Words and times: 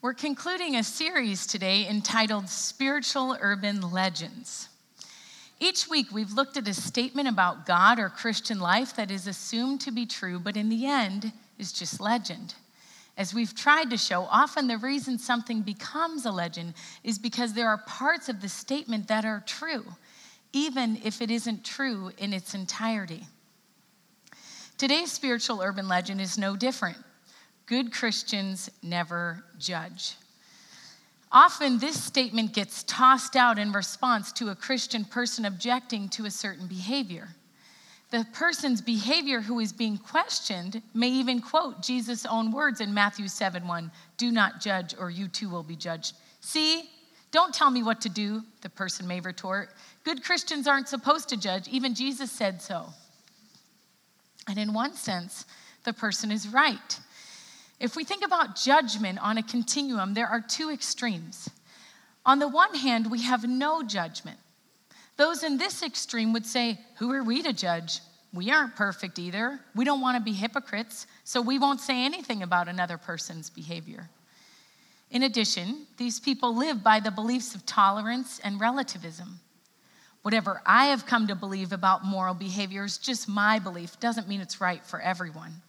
We're 0.00 0.14
concluding 0.14 0.76
a 0.76 0.84
series 0.84 1.44
today 1.44 1.88
entitled 1.88 2.48
Spiritual 2.48 3.36
Urban 3.40 3.80
Legends. 3.80 4.68
Each 5.58 5.90
week, 5.90 6.12
we've 6.12 6.30
looked 6.30 6.56
at 6.56 6.68
a 6.68 6.74
statement 6.74 7.26
about 7.26 7.66
God 7.66 7.98
or 7.98 8.08
Christian 8.08 8.60
life 8.60 8.94
that 8.94 9.10
is 9.10 9.26
assumed 9.26 9.80
to 9.80 9.90
be 9.90 10.06
true, 10.06 10.38
but 10.38 10.56
in 10.56 10.68
the 10.68 10.86
end 10.86 11.32
is 11.58 11.72
just 11.72 12.00
legend. 12.00 12.54
As 13.16 13.34
we've 13.34 13.56
tried 13.56 13.90
to 13.90 13.96
show, 13.96 14.28
often 14.30 14.68
the 14.68 14.78
reason 14.78 15.18
something 15.18 15.62
becomes 15.62 16.24
a 16.26 16.30
legend 16.30 16.74
is 17.02 17.18
because 17.18 17.54
there 17.54 17.68
are 17.68 17.78
parts 17.78 18.28
of 18.28 18.40
the 18.40 18.48
statement 18.48 19.08
that 19.08 19.24
are 19.24 19.42
true, 19.46 19.84
even 20.52 21.00
if 21.02 21.20
it 21.20 21.28
isn't 21.28 21.64
true 21.64 22.12
in 22.18 22.32
its 22.32 22.54
entirety. 22.54 23.26
Today's 24.76 25.10
spiritual 25.10 25.60
urban 25.60 25.88
legend 25.88 26.20
is 26.20 26.38
no 26.38 26.54
different. 26.54 26.98
Good 27.68 27.92
Christians 27.92 28.70
never 28.82 29.44
judge. 29.58 30.14
Often, 31.30 31.78
this 31.78 32.02
statement 32.02 32.54
gets 32.54 32.82
tossed 32.84 33.36
out 33.36 33.58
in 33.58 33.72
response 33.72 34.32
to 34.32 34.48
a 34.48 34.54
Christian 34.54 35.04
person 35.04 35.44
objecting 35.44 36.08
to 36.10 36.24
a 36.24 36.30
certain 36.30 36.66
behavior. 36.66 37.28
The 38.10 38.26
person's 38.32 38.80
behavior 38.80 39.42
who 39.42 39.60
is 39.60 39.74
being 39.74 39.98
questioned 39.98 40.80
may 40.94 41.10
even 41.10 41.42
quote 41.42 41.82
Jesus' 41.82 42.24
own 42.24 42.50
words 42.52 42.80
in 42.80 42.94
Matthew 42.94 43.28
7 43.28 43.68
1 43.68 43.90
Do 44.16 44.30
not 44.30 44.62
judge, 44.62 44.94
or 44.98 45.10
you 45.10 45.28
too 45.28 45.50
will 45.50 45.62
be 45.62 45.76
judged. 45.76 46.14
See, 46.40 46.88
don't 47.32 47.52
tell 47.52 47.70
me 47.70 47.82
what 47.82 48.00
to 48.00 48.08
do, 48.08 48.42
the 48.62 48.70
person 48.70 49.06
may 49.06 49.20
retort. 49.20 49.74
Good 50.04 50.24
Christians 50.24 50.66
aren't 50.66 50.88
supposed 50.88 51.28
to 51.28 51.36
judge. 51.36 51.68
Even 51.68 51.94
Jesus 51.94 52.32
said 52.32 52.62
so. 52.62 52.86
And 54.48 54.58
in 54.58 54.72
one 54.72 54.94
sense, 54.94 55.44
the 55.84 55.92
person 55.92 56.32
is 56.32 56.48
right. 56.48 56.98
If 57.80 57.94
we 57.94 58.04
think 58.04 58.24
about 58.24 58.56
judgment 58.56 59.18
on 59.20 59.38
a 59.38 59.42
continuum, 59.42 60.14
there 60.14 60.26
are 60.26 60.40
two 60.40 60.70
extremes. 60.70 61.48
On 62.26 62.38
the 62.38 62.48
one 62.48 62.74
hand, 62.74 63.10
we 63.10 63.22
have 63.22 63.48
no 63.48 63.82
judgment. 63.82 64.38
Those 65.16 65.42
in 65.42 65.58
this 65.58 65.82
extreme 65.82 66.32
would 66.32 66.46
say, 66.46 66.78
Who 66.98 67.12
are 67.12 67.22
we 67.22 67.42
to 67.42 67.52
judge? 67.52 68.00
We 68.32 68.50
aren't 68.50 68.76
perfect 68.76 69.18
either. 69.18 69.58
We 69.74 69.84
don't 69.84 70.00
want 70.00 70.16
to 70.16 70.22
be 70.22 70.36
hypocrites, 70.36 71.06
so 71.24 71.40
we 71.40 71.58
won't 71.58 71.80
say 71.80 72.04
anything 72.04 72.42
about 72.42 72.68
another 72.68 72.98
person's 72.98 73.48
behavior. 73.48 74.10
In 75.10 75.22
addition, 75.22 75.86
these 75.96 76.20
people 76.20 76.54
live 76.54 76.82
by 76.84 77.00
the 77.00 77.10
beliefs 77.10 77.54
of 77.54 77.64
tolerance 77.64 78.40
and 78.44 78.60
relativism. 78.60 79.40
Whatever 80.22 80.60
I 80.66 80.86
have 80.86 81.06
come 81.06 81.26
to 81.28 81.34
believe 81.34 81.72
about 81.72 82.04
moral 82.04 82.34
behavior 82.34 82.84
is 82.84 82.98
just 82.98 83.28
my 83.28 83.58
belief, 83.58 83.98
doesn't 84.00 84.28
mean 84.28 84.40
it's 84.40 84.60
right 84.60 84.84
for 84.84 85.00
everyone. 85.00 85.62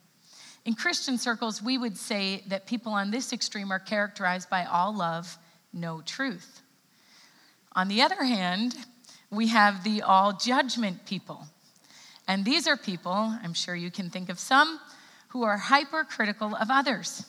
In 0.70 0.76
Christian 0.76 1.18
circles, 1.18 1.64
we 1.64 1.80
would 1.80 1.98
say 1.98 2.44
that 2.46 2.68
people 2.68 2.92
on 2.92 3.10
this 3.10 3.34
extreme 3.34 3.72
are 3.72 3.80
characterized 3.80 4.52
by 4.52 4.66
all 4.66 4.96
love, 4.96 5.36
no 5.74 6.02
truth. 6.02 6.62
On 7.76 7.88
the 7.88 8.04
other 8.04 8.24
hand, 8.24 8.76
we 9.32 9.48
have 9.48 9.84
the 9.84 10.04
all 10.04 10.32
judgment 10.32 11.08
people. 11.08 11.48
And 12.28 12.46
these 12.46 12.68
are 12.68 12.78
people, 12.78 13.36
I'm 13.44 13.56
sure 13.56 13.74
you 13.74 13.90
can 13.90 14.12
think 14.12 14.30
of 14.30 14.38
some, 14.38 14.80
who 15.30 15.42
are 15.42 15.58
hypercritical 15.58 16.56
of 16.56 16.70
others. 16.70 17.26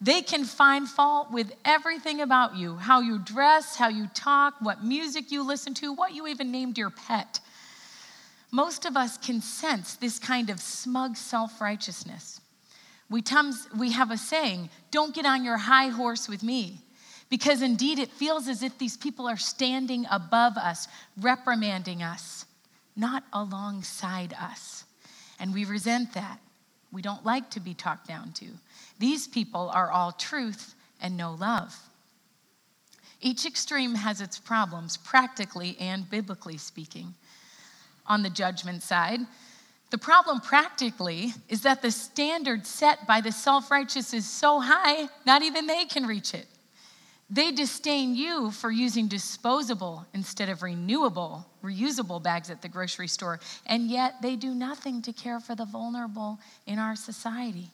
They 0.00 0.22
can 0.22 0.44
find 0.44 0.88
fault 0.88 1.32
with 1.32 1.52
everything 1.64 2.20
about 2.20 2.54
you 2.54 2.76
how 2.76 3.00
you 3.00 3.18
dress, 3.18 3.74
how 3.74 3.88
you 3.88 4.06
talk, 4.14 4.54
what 4.60 4.84
music 4.84 5.32
you 5.32 5.42
listen 5.42 5.74
to, 5.74 5.92
what 5.92 6.14
you 6.14 6.28
even 6.28 6.52
named 6.52 6.78
your 6.78 6.90
pet. 6.90 7.40
Most 8.52 8.86
of 8.86 8.96
us 8.96 9.18
can 9.18 9.40
sense 9.40 9.96
this 9.96 10.20
kind 10.20 10.50
of 10.50 10.60
smug 10.60 11.16
self 11.16 11.60
righteousness. 11.60 12.40
We, 13.08 13.22
we 13.76 13.92
have 13.92 14.10
a 14.10 14.16
saying, 14.16 14.70
don't 14.90 15.14
get 15.14 15.26
on 15.26 15.44
your 15.44 15.56
high 15.56 15.88
horse 15.88 16.28
with 16.28 16.42
me. 16.42 16.80
Because 17.28 17.62
indeed, 17.62 17.98
it 17.98 18.10
feels 18.10 18.46
as 18.48 18.62
if 18.62 18.78
these 18.78 18.96
people 18.96 19.28
are 19.28 19.36
standing 19.36 20.06
above 20.10 20.56
us, 20.56 20.86
reprimanding 21.20 22.02
us, 22.02 22.46
not 22.94 23.24
alongside 23.32 24.32
us. 24.40 24.84
And 25.40 25.52
we 25.52 25.64
resent 25.64 26.14
that. 26.14 26.38
We 26.92 27.02
don't 27.02 27.24
like 27.24 27.50
to 27.50 27.60
be 27.60 27.74
talked 27.74 28.06
down 28.06 28.32
to. 28.34 28.46
These 28.98 29.26
people 29.26 29.70
are 29.74 29.90
all 29.90 30.12
truth 30.12 30.74
and 31.00 31.16
no 31.16 31.32
love. 31.32 31.76
Each 33.20 33.44
extreme 33.44 33.96
has 33.96 34.20
its 34.20 34.38
problems, 34.38 34.96
practically 34.96 35.76
and 35.80 36.08
biblically 36.08 36.58
speaking. 36.58 37.14
On 38.06 38.22
the 38.22 38.30
judgment 38.30 38.82
side, 38.82 39.20
the 39.90 39.98
problem 39.98 40.40
practically 40.40 41.32
is 41.48 41.62
that 41.62 41.80
the 41.80 41.90
standard 41.90 42.66
set 42.66 43.06
by 43.06 43.20
the 43.20 43.32
self 43.32 43.70
righteous 43.70 44.12
is 44.12 44.28
so 44.28 44.60
high, 44.60 45.08
not 45.24 45.42
even 45.42 45.66
they 45.66 45.84
can 45.84 46.06
reach 46.06 46.34
it. 46.34 46.46
They 47.28 47.50
disdain 47.50 48.14
you 48.14 48.52
for 48.52 48.70
using 48.70 49.08
disposable 49.08 50.06
instead 50.14 50.48
of 50.48 50.62
renewable, 50.62 51.46
reusable 51.62 52.22
bags 52.22 52.50
at 52.50 52.62
the 52.62 52.68
grocery 52.68 53.08
store, 53.08 53.40
and 53.66 53.90
yet 53.90 54.22
they 54.22 54.36
do 54.36 54.54
nothing 54.54 55.02
to 55.02 55.12
care 55.12 55.40
for 55.40 55.56
the 55.56 55.64
vulnerable 55.64 56.38
in 56.66 56.78
our 56.78 56.94
society. 56.94 57.70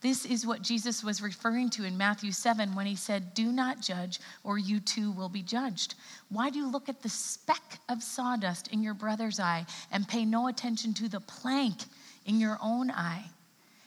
This 0.00 0.24
is 0.24 0.46
what 0.46 0.62
Jesus 0.62 1.02
was 1.02 1.22
referring 1.22 1.70
to 1.70 1.84
in 1.84 1.98
Matthew 1.98 2.30
7 2.30 2.74
when 2.74 2.86
he 2.86 2.94
said, 2.94 3.34
Do 3.34 3.50
not 3.50 3.80
judge, 3.80 4.20
or 4.44 4.56
you 4.56 4.78
too 4.78 5.10
will 5.10 5.28
be 5.28 5.42
judged. 5.42 5.96
Why 6.28 6.50
do 6.50 6.58
you 6.58 6.70
look 6.70 6.88
at 6.88 7.02
the 7.02 7.08
speck 7.08 7.80
of 7.88 8.02
sawdust 8.02 8.68
in 8.68 8.82
your 8.82 8.94
brother's 8.94 9.40
eye 9.40 9.66
and 9.90 10.06
pay 10.06 10.24
no 10.24 10.46
attention 10.46 10.94
to 10.94 11.08
the 11.08 11.20
plank 11.20 11.82
in 12.26 12.38
your 12.38 12.58
own 12.62 12.90
eye? 12.92 13.24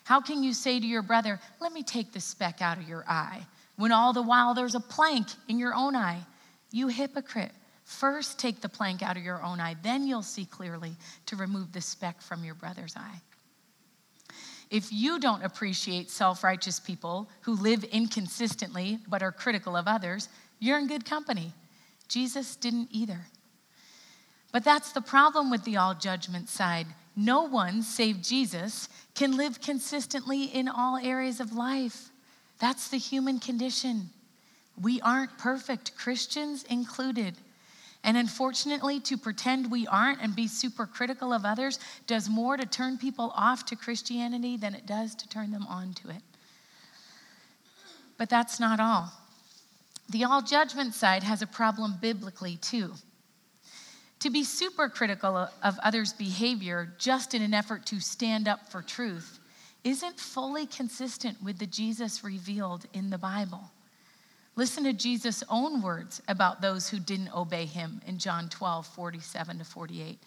How 0.04 0.20
can 0.20 0.44
you 0.44 0.54
say 0.54 0.80
to 0.80 0.86
your 0.86 1.02
brother, 1.02 1.40
Let 1.62 1.72
me 1.72 1.84
take 1.84 2.12
the 2.12 2.20
speck 2.20 2.62
out 2.62 2.78
of 2.78 2.90
your 2.90 3.06
eye, 3.08 3.46
when 3.78 3.94
all 3.94 4.12
the 4.12 4.22
while 4.22 4.54
there's 4.54 4.76
a 4.76 4.82
plank 4.82 5.28
in 5.48 5.60
your 5.60 5.74
own 5.74 5.96
eye? 5.96 6.20
You 6.72 6.90
hypocrite. 6.90 7.52
First 7.86 8.38
take 8.38 8.62
the 8.62 8.70
plank 8.70 9.02
out 9.02 9.18
of 9.18 9.24
your 9.24 9.44
own 9.44 9.60
eye, 9.60 9.76
then 9.82 10.06
you'll 10.06 10.22
see 10.24 10.46
clearly 10.46 10.96
to 11.26 11.36
remove 11.36 11.72
the 11.72 11.82
speck 11.82 12.22
from 12.22 12.44
your 12.44 12.56
brother's 12.56 12.96
eye. 12.96 13.22
If 14.72 14.92
you 14.92 15.20
don't 15.20 15.44
appreciate 15.44 16.10
self 16.10 16.44
righteous 16.46 16.80
people 16.80 17.30
who 17.42 17.54
live 17.54 17.84
inconsistently 17.84 19.00
but 19.08 19.22
are 19.22 19.32
critical 19.32 19.76
of 19.76 19.88
others, 19.88 20.30
you're 20.60 20.80
in 20.80 20.88
good 20.88 21.06
company. 21.06 21.52
Jesus 22.08 22.56
didn't 22.56 22.88
either. 22.92 23.20
But 24.54 24.64
that's 24.64 24.94
the 24.94 25.02
problem 25.02 25.52
with 25.52 25.66
the 25.66 25.78
all 25.78 25.94
judgment 25.94 26.50
side. 26.50 26.88
No 27.16 27.44
one, 27.44 27.84
save 27.84 28.22
Jesus, 28.22 28.88
can 29.14 29.36
live 29.36 29.60
consistently 29.60 30.46
in 30.46 30.70
all 30.70 30.98
areas 30.98 31.42
of 31.42 31.54
life. 31.54 32.10
That's 32.60 32.88
the 32.88 32.98
human 32.98 33.40
condition. 33.40 34.10
We 34.82 35.02
aren't 35.02 35.38
perfect, 35.38 35.98
Christians 35.98 36.64
included. 36.64 37.36
And 38.04 38.18
unfortunately, 38.18 39.00
to 39.02 39.18
pretend 39.18 39.70
we 39.70 39.86
aren't 39.86 40.22
and 40.22 40.36
be 40.36 40.48
super 40.48 40.88
critical 40.88 41.34
of 41.34 41.46
others 41.46 41.80
does 42.08 42.30
more 42.30 42.58
to 42.58 42.66
turn 42.66 42.98
people 42.98 43.32
off 43.36 43.66
to 43.66 43.76
Christianity 43.76 44.58
than 44.58 44.74
it 44.74 44.88
does 44.88 45.14
to 45.16 45.30
turn 45.30 45.52
them 45.52 45.68
on 45.68 45.94
to 45.96 46.10
it. 46.10 46.24
But 48.18 48.30
that's 48.30 48.60
not 48.60 48.80
all. 48.80 49.12
The 50.10 50.24
all 50.24 50.42
judgment 50.42 50.94
side 50.94 51.24
has 51.24 51.42
a 51.42 51.48
problem 51.48 51.96
biblically, 52.02 52.58
too. 52.58 52.92
To 54.20 54.30
be 54.30 54.44
super 54.44 54.90
critical 54.90 55.50
of 55.64 55.80
others' 55.80 56.14
behavior 56.14 56.94
just 56.98 57.34
in 57.34 57.42
an 57.42 57.54
effort 57.54 57.86
to 57.88 58.00
stand 58.00 58.48
up 58.48 58.72
for 58.72 58.82
truth 58.82 59.40
isn't 59.84 60.20
fully 60.20 60.66
consistent 60.66 61.42
with 61.42 61.58
the 61.58 61.66
Jesus 61.66 62.24
revealed 62.24 62.86
in 62.94 63.10
the 63.10 63.18
Bible. 63.18 63.72
Listen 64.56 64.84
to 64.84 64.94
Jesus' 64.94 65.44
own 65.50 65.82
words 65.82 66.22
about 66.28 66.62
those 66.62 66.90
who 66.90 67.00
didn't 67.00 67.34
obey 67.34 67.66
him 67.66 68.02
in 68.06 68.18
John 68.18 68.50
12, 68.50 68.86
47 68.86 69.60
to 69.60 69.64
48. 69.64 70.20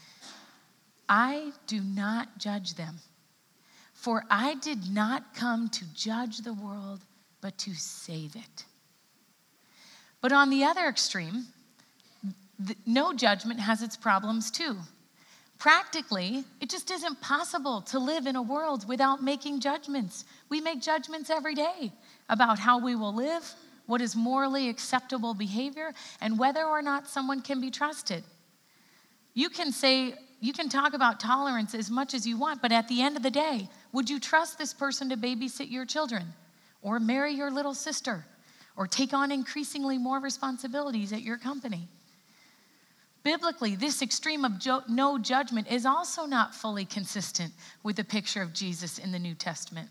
I 1.08 1.52
do 1.66 1.80
not 1.80 2.38
judge 2.38 2.74
them, 2.74 2.96
for 3.92 4.24
I 4.30 4.54
did 4.54 4.90
not 4.90 5.34
come 5.34 5.68
to 5.68 5.84
judge 5.94 6.38
the 6.38 6.54
world, 6.54 7.00
but 7.42 7.58
to 7.58 7.74
save 7.74 8.34
it. 8.34 8.64
But 10.22 10.32
on 10.32 10.48
the 10.48 10.64
other 10.64 10.88
extreme, 10.88 11.44
no 12.86 13.12
judgment 13.12 13.60
has 13.60 13.82
its 13.82 13.96
problems 13.96 14.50
too. 14.50 14.78
Practically, 15.58 16.44
it 16.60 16.70
just 16.70 16.90
isn't 16.90 17.20
possible 17.20 17.82
to 17.82 17.98
live 17.98 18.26
in 18.26 18.36
a 18.36 18.42
world 18.42 18.88
without 18.88 19.22
making 19.22 19.60
judgments. 19.60 20.24
We 20.48 20.60
make 20.60 20.80
judgments 20.80 21.30
every 21.30 21.54
day 21.54 21.92
about 22.28 22.58
how 22.58 22.78
we 22.78 22.94
will 22.96 23.14
live, 23.14 23.54
what 23.86 24.00
is 24.00 24.16
morally 24.16 24.68
acceptable 24.68 25.34
behavior, 25.34 25.92
and 26.20 26.38
whether 26.38 26.64
or 26.64 26.82
not 26.82 27.08
someone 27.08 27.42
can 27.42 27.60
be 27.60 27.70
trusted. 27.70 28.24
You 29.34 29.48
can 29.48 29.72
say, 29.72 30.14
you 30.40 30.52
can 30.52 30.68
talk 30.68 30.94
about 30.94 31.20
tolerance 31.20 31.74
as 31.74 31.90
much 31.90 32.14
as 32.14 32.26
you 32.26 32.38
want, 32.38 32.62
but 32.62 32.72
at 32.72 32.88
the 32.88 33.02
end 33.02 33.16
of 33.16 33.22
the 33.22 33.30
day, 33.30 33.68
would 33.92 34.08
you 34.08 34.20
trust 34.20 34.58
this 34.58 34.72
person 34.72 35.08
to 35.08 35.16
babysit 35.16 35.70
your 35.70 35.84
children, 35.84 36.32
or 36.82 37.00
marry 37.00 37.32
your 37.32 37.50
little 37.50 37.74
sister, 37.74 38.24
or 38.76 38.86
take 38.86 39.12
on 39.12 39.32
increasingly 39.32 39.98
more 39.98 40.20
responsibilities 40.20 41.12
at 41.12 41.22
your 41.22 41.38
company? 41.38 41.88
Biblically, 43.22 43.74
this 43.74 44.02
extreme 44.02 44.44
of 44.44 44.52
no 44.88 45.18
judgment 45.18 45.72
is 45.72 45.86
also 45.86 46.26
not 46.26 46.54
fully 46.54 46.84
consistent 46.84 47.54
with 47.82 47.96
the 47.96 48.04
picture 48.04 48.42
of 48.42 48.52
Jesus 48.52 48.98
in 48.98 49.12
the 49.12 49.18
New 49.18 49.34
Testament. 49.34 49.88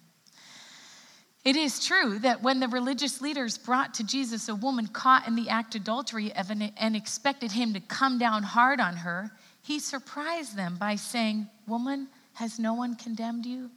It 1.44 1.58
is 1.58 1.86
true 1.86 2.20
that 2.20 2.42
when 2.42 2.62
the 2.62 2.70
religious 2.70 3.20
leaders 3.20 3.58
brought 3.58 3.94
to 3.96 4.04
Jesus 4.04 4.48
a 4.48 4.56
woman 4.56 4.88
caught 4.88 5.28
in 5.28 5.36
the 5.36 5.50
act 5.50 5.76
of 5.76 5.82
adultery 5.82 6.32
and 6.32 6.96
expected 6.96 7.52
him 7.52 7.74
to 7.74 7.82
come 7.82 8.18
down 8.18 8.44
hard 8.44 8.80
on 8.80 8.96
her, 8.98 9.32
he 9.62 9.80
surprised 9.80 10.56
them 10.56 10.78
by 10.80 10.96
saying, 10.96 11.50
Woman, 11.68 12.08
has 12.34 12.60
no 12.60 12.74
one 12.74 12.96
condemned 12.96 13.46
you? 13.46 13.72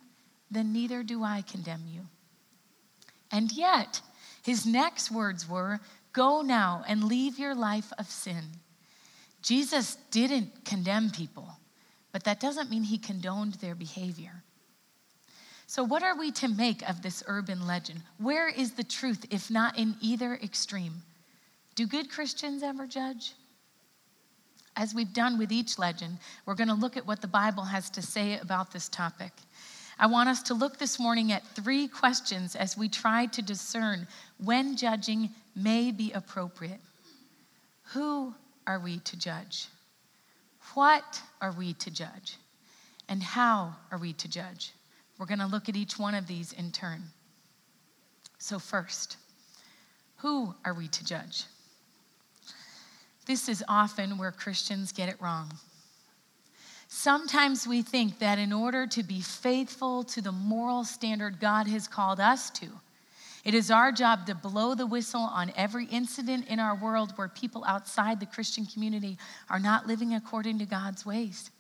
Then 0.51 0.73
neither 0.73 1.03
do 1.03 1.25
I 1.25 1.43
condemn 1.43 1.85
you. 1.89 2.03
And 3.33 3.51
yet, 3.51 4.01
his 4.43 4.65
next 4.65 5.11
words 5.11 5.49
were, 5.49 5.81
Go 6.13 6.43
now 6.43 6.85
and 6.87 7.05
leave 7.05 7.39
your 7.39 7.55
life 7.55 7.93
of 7.99 8.09
sin. 8.09 8.45
Jesus 9.43 9.97
didn't 10.11 10.65
condemn 10.65 11.11
people, 11.11 11.49
but 12.13 12.25
that 12.25 12.41
doesn't 12.41 12.71
mean 12.71 12.85
he 12.85 12.97
condoned 12.97 13.55
their 13.55 13.75
behavior. 13.75 14.43
So, 15.69 15.83
what 15.83 16.05
are 16.05 16.17
we 16.17 16.31
to 16.33 16.49
make 16.49 16.89
of 16.89 17.03
this 17.03 17.25
urban 17.27 17.67
legend? 17.67 18.03
Where 18.19 18.49
is 18.49 18.73
the 18.73 18.85
truth, 18.85 19.27
if 19.31 19.51
not 19.51 19.77
in 19.77 19.97
either 20.01 20.35
extreme? 20.35 21.03
Do 21.75 21.87
good 21.87 22.09
Christians 22.09 22.63
ever 22.63 22.87
judge? 22.87 23.33
As 24.77 24.95
we've 24.95 25.13
done 25.13 25.39
with 25.39 25.51
each 25.51 25.79
legend, 25.79 26.19
we're 26.45 26.55
going 26.55 26.69
to 26.69 26.75
look 26.75 26.97
at 26.97 27.07
what 27.07 27.21
the 27.21 27.27
Bible 27.27 27.65
has 27.65 27.91
to 27.91 28.03
say 28.03 28.39
about 28.39 28.73
this 28.73 28.89
topic. 28.89 29.33
I 29.99 30.07
want 30.07 30.29
us 30.29 30.43
to 30.45 30.55
look 30.55 30.79
this 30.79 31.01
morning 31.01 31.33
at 31.33 31.47
three 31.49 31.89
questions 31.89 32.55
as 32.55 32.77
we 32.77 32.89
try 32.89 33.27
to 33.27 33.43
discern 33.43 34.07
when 34.39 34.77
judging 34.77 35.31
may 35.57 35.91
be 35.91 36.13
appropriate. 36.13 36.81
Who 37.95 38.35
are 38.67 38.79
we 38.79 38.99
to 38.99 39.19
judge? 39.19 39.69
What 40.75 41.23
are 41.41 41.53
we 41.53 41.73
to 41.75 41.91
judge? 41.91 42.37
And 43.09 43.23
how 43.23 43.77
are 43.91 43.99
we 43.99 44.13
to 44.15 44.29
judge? 44.29 44.73
We're 45.19 45.27
going 45.27 45.39
to 45.39 45.47
look 45.47 45.69
at 45.69 45.77
each 45.77 45.99
one 45.99 46.15
of 46.15 46.27
these 46.27 46.53
in 46.53 46.73
turn. 46.73 47.03
So, 48.39 48.59
first, 48.59 49.17
who 50.17 50.55
are 50.65 50.75
we 50.75 50.89
to 50.89 51.05
judge? 51.05 51.45
This 53.27 53.49
is 53.49 53.65
often 53.69 54.19
where 54.19 54.31
Christians 54.31 54.93
get 54.93 55.09
it 55.09 55.21
wrong. 55.21 55.53
Sometimes 56.89 57.67
we 57.67 57.83
think 57.83 58.21
that 58.21 58.39
in 58.39 58.53
order 58.53 58.87
to 58.87 59.03
be 59.03 59.21
faithful 59.21 60.05
to 60.05 60.21
the 60.21 60.33
moral 60.33 60.85
standard 60.85 61.41
God 61.41 61.67
has 61.67 61.89
called 61.89 62.21
us 62.21 62.51
to, 62.51 62.67
it 63.45 63.55
is 63.55 63.71
our 63.71 63.93
job 63.93 64.27
to 64.27 64.35
blow 64.35 64.75
the 64.75 64.87
whistle 64.87 65.21
on 65.21 65.53
every 65.57 65.87
incident 65.87 66.49
in 66.49 66.59
our 66.59 66.77
world 66.77 67.13
where 67.17 67.29
people 67.29 67.65
outside 67.65 68.19
the 68.19 68.27
Christian 68.27 68.67
community 68.67 69.19
are 69.49 69.61
not 69.61 69.87
living 69.87 70.15
according 70.15 70.59
to 70.59 70.67
God's 70.67 71.07
ways. 71.07 71.51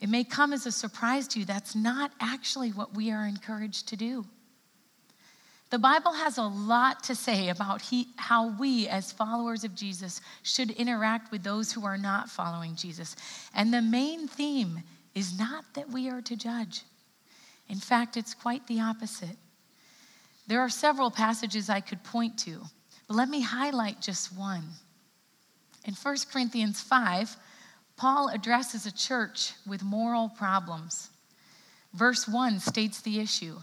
It 0.00 0.08
may 0.08 0.24
come 0.24 0.52
as 0.52 0.66
a 0.66 0.72
surprise 0.72 1.28
to 1.28 1.40
you. 1.40 1.44
That's 1.44 1.74
not 1.74 2.12
actually 2.20 2.70
what 2.70 2.94
we 2.94 3.10
are 3.10 3.26
encouraged 3.26 3.88
to 3.88 3.96
do. 3.96 4.24
The 5.68 5.78
Bible 5.78 6.12
has 6.12 6.36
a 6.38 6.42
lot 6.42 7.04
to 7.04 7.14
say 7.14 7.48
about 7.48 7.80
he, 7.80 8.08
how 8.16 8.48
we, 8.58 8.88
as 8.88 9.12
followers 9.12 9.62
of 9.62 9.76
Jesus, 9.76 10.20
should 10.42 10.70
interact 10.70 11.30
with 11.30 11.44
those 11.44 11.70
who 11.70 11.84
are 11.84 11.98
not 11.98 12.28
following 12.28 12.74
Jesus. 12.74 13.14
And 13.54 13.72
the 13.72 13.82
main 13.82 14.26
theme 14.26 14.82
is 15.14 15.38
not 15.38 15.64
that 15.74 15.88
we 15.88 16.08
are 16.10 16.22
to 16.22 16.34
judge. 16.34 16.82
In 17.68 17.78
fact, 17.78 18.16
it's 18.16 18.34
quite 18.34 18.66
the 18.66 18.80
opposite. 18.80 19.36
There 20.48 20.60
are 20.60 20.68
several 20.68 21.10
passages 21.10 21.70
I 21.70 21.80
could 21.80 22.02
point 22.02 22.36
to, 22.40 22.62
but 23.06 23.14
let 23.14 23.28
me 23.28 23.40
highlight 23.40 24.00
just 24.00 24.36
one. 24.36 24.64
In 25.84 25.94
1 25.94 26.16
Corinthians 26.32 26.80
5, 26.80 27.36
Paul 28.00 28.28
addresses 28.28 28.86
a 28.86 28.92
church 28.92 29.52
with 29.66 29.82
moral 29.82 30.30
problems. 30.30 31.10
Verse 31.92 32.26
1 32.26 32.58
states 32.58 33.02
the 33.02 33.20
issue. 33.20 33.56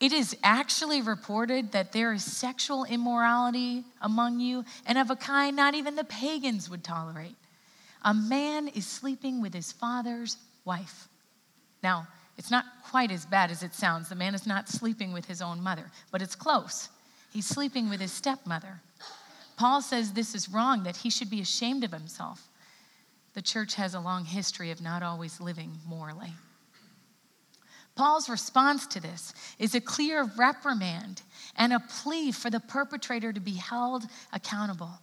It 0.00 0.14
is 0.14 0.34
actually 0.42 1.02
reported 1.02 1.72
that 1.72 1.92
there 1.92 2.14
is 2.14 2.24
sexual 2.24 2.86
immorality 2.86 3.84
among 4.00 4.40
you, 4.40 4.64
and 4.86 4.96
of 4.96 5.10
a 5.10 5.16
kind 5.16 5.54
not 5.54 5.74
even 5.74 5.94
the 5.94 6.04
pagans 6.04 6.70
would 6.70 6.84
tolerate. 6.84 7.36
A 8.02 8.14
man 8.14 8.68
is 8.68 8.86
sleeping 8.86 9.42
with 9.42 9.52
his 9.52 9.72
father's 9.72 10.38
wife. 10.64 11.06
Now, 11.82 12.08
it's 12.38 12.50
not 12.50 12.64
quite 12.82 13.10
as 13.10 13.26
bad 13.26 13.50
as 13.50 13.62
it 13.62 13.74
sounds. 13.74 14.08
The 14.08 14.14
man 14.14 14.34
is 14.34 14.46
not 14.46 14.70
sleeping 14.70 15.12
with 15.12 15.26
his 15.26 15.42
own 15.42 15.62
mother, 15.62 15.90
but 16.10 16.22
it's 16.22 16.34
close. 16.34 16.88
He's 17.30 17.46
sleeping 17.46 17.90
with 17.90 18.00
his 18.00 18.12
stepmother. 18.12 18.80
Paul 19.58 19.82
says 19.82 20.14
this 20.14 20.34
is 20.34 20.48
wrong, 20.48 20.82
that 20.84 20.96
he 20.96 21.10
should 21.10 21.28
be 21.28 21.42
ashamed 21.42 21.84
of 21.84 21.92
himself 21.92 22.48
the 23.36 23.42
church 23.42 23.74
has 23.74 23.92
a 23.92 24.00
long 24.00 24.24
history 24.24 24.70
of 24.70 24.80
not 24.80 25.02
always 25.02 25.42
living 25.42 25.70
morally. 25.86 26.32
Paul's 27.94 28.30
response 28.30 28.86
to 28.86 29.00
this 29.00 29.34
is 29.58 29.74
a 29.74 29.80
clear 29.80 30.24
reprimand 30.38 31.20
and 31.54 31.74
a 31.74 31.80
plea 31.80 32.32
for 32.32 32.48
the 32.48 32.60
perpetrator 32.60 33.34
to 33.34 33.40
be 33.40 33.56
held 33.56 34.04
accountable. 34.32 35.00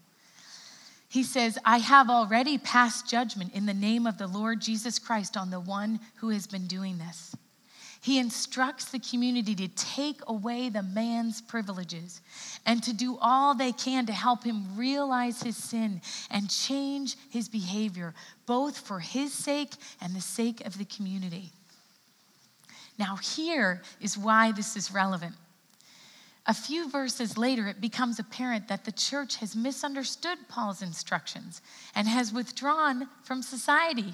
He 1.10 1.22
says, 1.22 1.60
I 1.64 1.78
have 1.78 2.10
already 2.10 2.58
passed 2.58 3.08
judgment 3.08 3.54
in 3.54 3.68
the 3.68 3.74
name 3.74 4.08
of 4.08 4.18
the 4.18 4.26
Lord 4.26 4.62
Jesus 4.62 4.98
Christ 4.98 5.38
on 5.38 5.52
the 5.52 5.60
one 5.60 6.00
who 6.16 6.30
has 6.30 6.48
been 6.48 6.66
doing 6.66 6.98
this. 6.98 7.36
He 8.04 8.20
instructs 8.20 8.92
the 8.92 9.00
community 9.00 9.56
to 9.56 9.70
take 9.70 10.20
away 10.28 10.68
the 10.68 10.84
man's 10.84 11.42
privileges 11.42 12.20
and 12.66 12.84
to 12.84 12.92
do 12.92 13.18
all 13.22 13.56
they 13.56 13.72
can 13.72 14.06
to 14.08 14.12
help 14.12 14.44
him 14.44 14.76
realize 14.76 15.42
his 15.42 15.56
sin 15.56 16.02
and 16.30 16.50
change 16.50 17.16
his 17.30 17.48
behavior, 17.48 18.14
both 18.46 18.78
for 18.78 19.00
his 19.00 19.32
sake 19.32 19.72
and 20.02 20.14
the 20.14 20.20
sake 20.20 20.66
of 20.66 20.78
the 20.78 20.84
community. 20.84 21.52
Now, 23.00 23.16
here 23.16 23.82
is 24.02 24.18
why 24.18 24.52
this 24.52 24.76
is 24.76 24.92
relevant. 24.92 25.36
A 26.46 26.54
few 26.54 26.90
verses 26.90 27.38
later, 27.38 27.68
it 27.68 27.80
becomes 27.80 28.20
apparent 28.20 28.68
that 28.68 28.84
the 28.84 28.92
church 28.92 29.38
has 29.38 29.56
misunderstood 29.56 30.40
Paul's 30.50 30.82
instructions 30.82 31.62
and 31.96 32.06
has 32.10 32.34
withdrawn 32.34 33.08
from 33.24 33.42
society. 33.42 34.14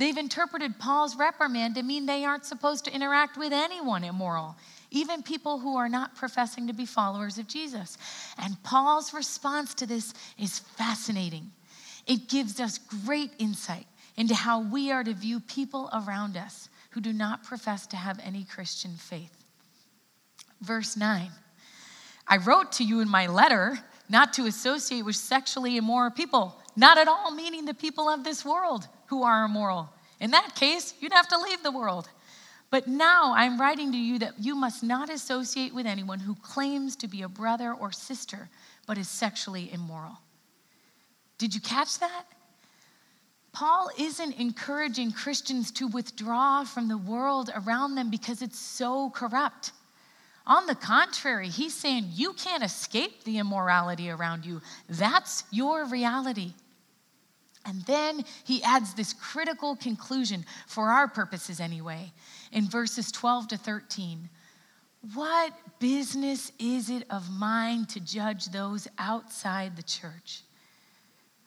They've 0.00 0.16
interpreted 0.16 0.78
Paul's 0.78 1.14
reprimand 1.14 1.74
to 1.74 1.82
mean 1.82 2.06
they 2.06 2.24
aren't 2.24 2.46
supposed 2.46 2.86
to 2.86 2.94
interact 2.94 3.36
with 3.36 3.52
anyone 3.52 4.02
immoral, 4.02 4.56
even 4.90 5.22
people 5.22 5.58
who 5.58 5.76
are 5.76 5.90
not 5.90 6.16
professing 6.16 6.66
to 6.68 6.72
be 6.72 6.86
followers 6.86 7.36
of 7.36 7.46
Jesus. 7.46 7.98
And 8.38 8.56
Paul's 8.62 9.12
response 9.12 9.74
to 9.74 9.86
this 9.86 10.14
is 10.38 10.58
fascinating. 10.58 11.52
It 12.06 12.30
gives 12.30 12.60
us 12.60 12.78
great 13.04 13.32
insight 13.38 13.86
into 14.16 14.34
how 14.34 14.62
we 14.62 14.90
are 14.90 15.04
to 15.04 15.12
view 15.12 15.38
people 15.38 15.90
around 15.92 16.34
us 16.34 16.70
who 16.92 17.02
do 17.02 17.12
not 17.12 17.44
profess 17.44 17.86
to 17.88 17.96
have 17.98 18.18
any 18.24 18.44
Christian 18.44 18.92
faith. 18.92 19.44
Verse 20.62 20.96
9 20.96 21.30
I 22.26 22.36
wrote 22.38 22.72
to 22.72 22.84
you 22.84 23.00
in 23.00 23.08
my 23.10 23.26
letter 23.26 23.78
not 24.08 24.32
to 24.32 24.46
associate 24.46 25.04
with 25.04 25.16
sexually 25.16 25.76
immoral 25.76 26.10
people, 26.10 26.56
not 26.74 26.96
at 26.96 27.06
all 27.06 27.32
meaning 27.32 27.66
the 27.66 27.74
people 27.74 28.08
of 28.08 28.24
this 28.24 28.46
world 28.46 28.88
who 29.10 29.24
are 29.24 29.44
immoral. 29.44 29.90
In 30.20 30.30
that 30.32 30.54
case, 30.54 30.94
you'd 31.00 31.12
have 31.12 31.28
to 31.28 31.38
leave 31.38 31.62
the 31.62 31.72
world. 31.72 32.08
But 32.70 32.86
now 32.86 33.34
I'm 33.34 33.60
writing 33.60 33.90
to 33.92 33.98
you 33.98 34.18
that 34.20 34.38
you 34.38 34.54
must 34.54 34.82
not 34.82 35.10
associate 35.10 35.74
with 35.74 35.86
anyone 35.86 36.20
who 36.20 36.36
claims 36.36 36.94
to 36.96 37.08
be 37.08 37.22
a 37.22 37.28
brother 37.28 37.72
or 37.72 37.90
sister 37.90 38.48
but 38.86 38.98
is 38.98 39.08
sexually 39.08 39.72
immoral. 39.72 40.18
Did 41.38 41.54
you 41.54 41.60
catch 41.60 41.98
that? 42.00 42.24
Paul 43.52 43.90
isn't 43.98 44.34
encouraging 44.34 45.12
Christians 45.12 45.70
to 45.72 45.88
withdraw 45.88 46.64
from 46.64 46.88
the 46.88 46.98
world 46.98 47.50
around 47.54 47.94
them 47.94 48.10
because 48.10 48.42
it's 48.42 48.58
so 48.58 49.10
corrupt. 49.10 49.72
On 50.46 50.66
the 50.66 50.74
contrary, 50.74 51.48
he's 51.48 51.74
saying 51.74 52.06
you 52.12 52.32
can't 52.32 52.62
escape 52.62 53.24
the 53.24 53.38
immorality 53.38 54.10
around 54.10 54.44
you. 54.44 54.60
That's 54.88 55.44
your 55.50 55.84
reality. 55.86 56.54
And 57.66 57.82
then 57.82 58.24
he 58.44 58.62
adds 58.62 58.94
this 58.94 59.12
critical 59.12 59.76
conclusion, 59.76 60.44
for 60.66 60.88
our 60.88 61.08
purposes 61.08 61.60
anyway, 61.60 62.12
in 62.52 62.68
verses 62.68 63.12
12 63.12 63.48
to 63.48 63.56
13. 63.56 64.28
What 65.14 65.52
business 65.78 66.52
is 66.58 66.90
it 66.90 67.04
of 67.10 67.30
mine 67.30 67.86
to 67.86 68.00
judge 68.00 68.46
those 68.46 68.88
outside 68.98 69.76
the 69.76 69.82
church? 69.82 70.42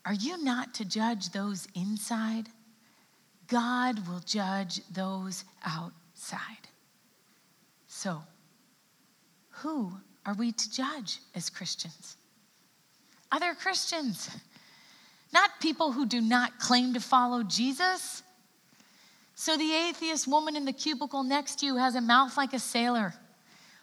Are 0.06 0.14
you 0.14 0.44
not 0.44 0.74
to 0.76 0.86
judge 0.86 1.30
those 1.30 1.68
inside? 1.76 2.48
God 3.48 4.08
will 4.08 4.20
judge 4.20 4.82
those 4.92 5.46
outside. 5.64 6.68
So, 7.88 8.22
who 9.50 9.94
are 10.26 10.34
we 10.34 10.52
to 10.52 10.72
judge 10.72 11.20
as 11.36 11.50
Christians? 11.50 12.18
Other 13.32 13.54
Christians 13.54 14.30
not 15.34 15.60
people 15.60 15.92
who 15.92 16.06
do 16.06 16.22
not 16.22 16.60
claim 16.60 16.94
to 16.94 17.00
follow 17.00 17.44
Jesus. 17.44 18.24
So 19.36 19.58
the 19.58 19.74
atheist 19.74 20.28
woman 20.28 20.56
in 20.56 20.66
the 20.66 20.74
cubicle 20.74 21.24
next 21.24 21.60
to 21.60 21.66
you 21.66 21.78
has 21.78 21.96
a 21.96 22.02
mouth 22.02 22.38
like 22.38 22.54
a 22.54 22.60
sailor, 22.60 23.14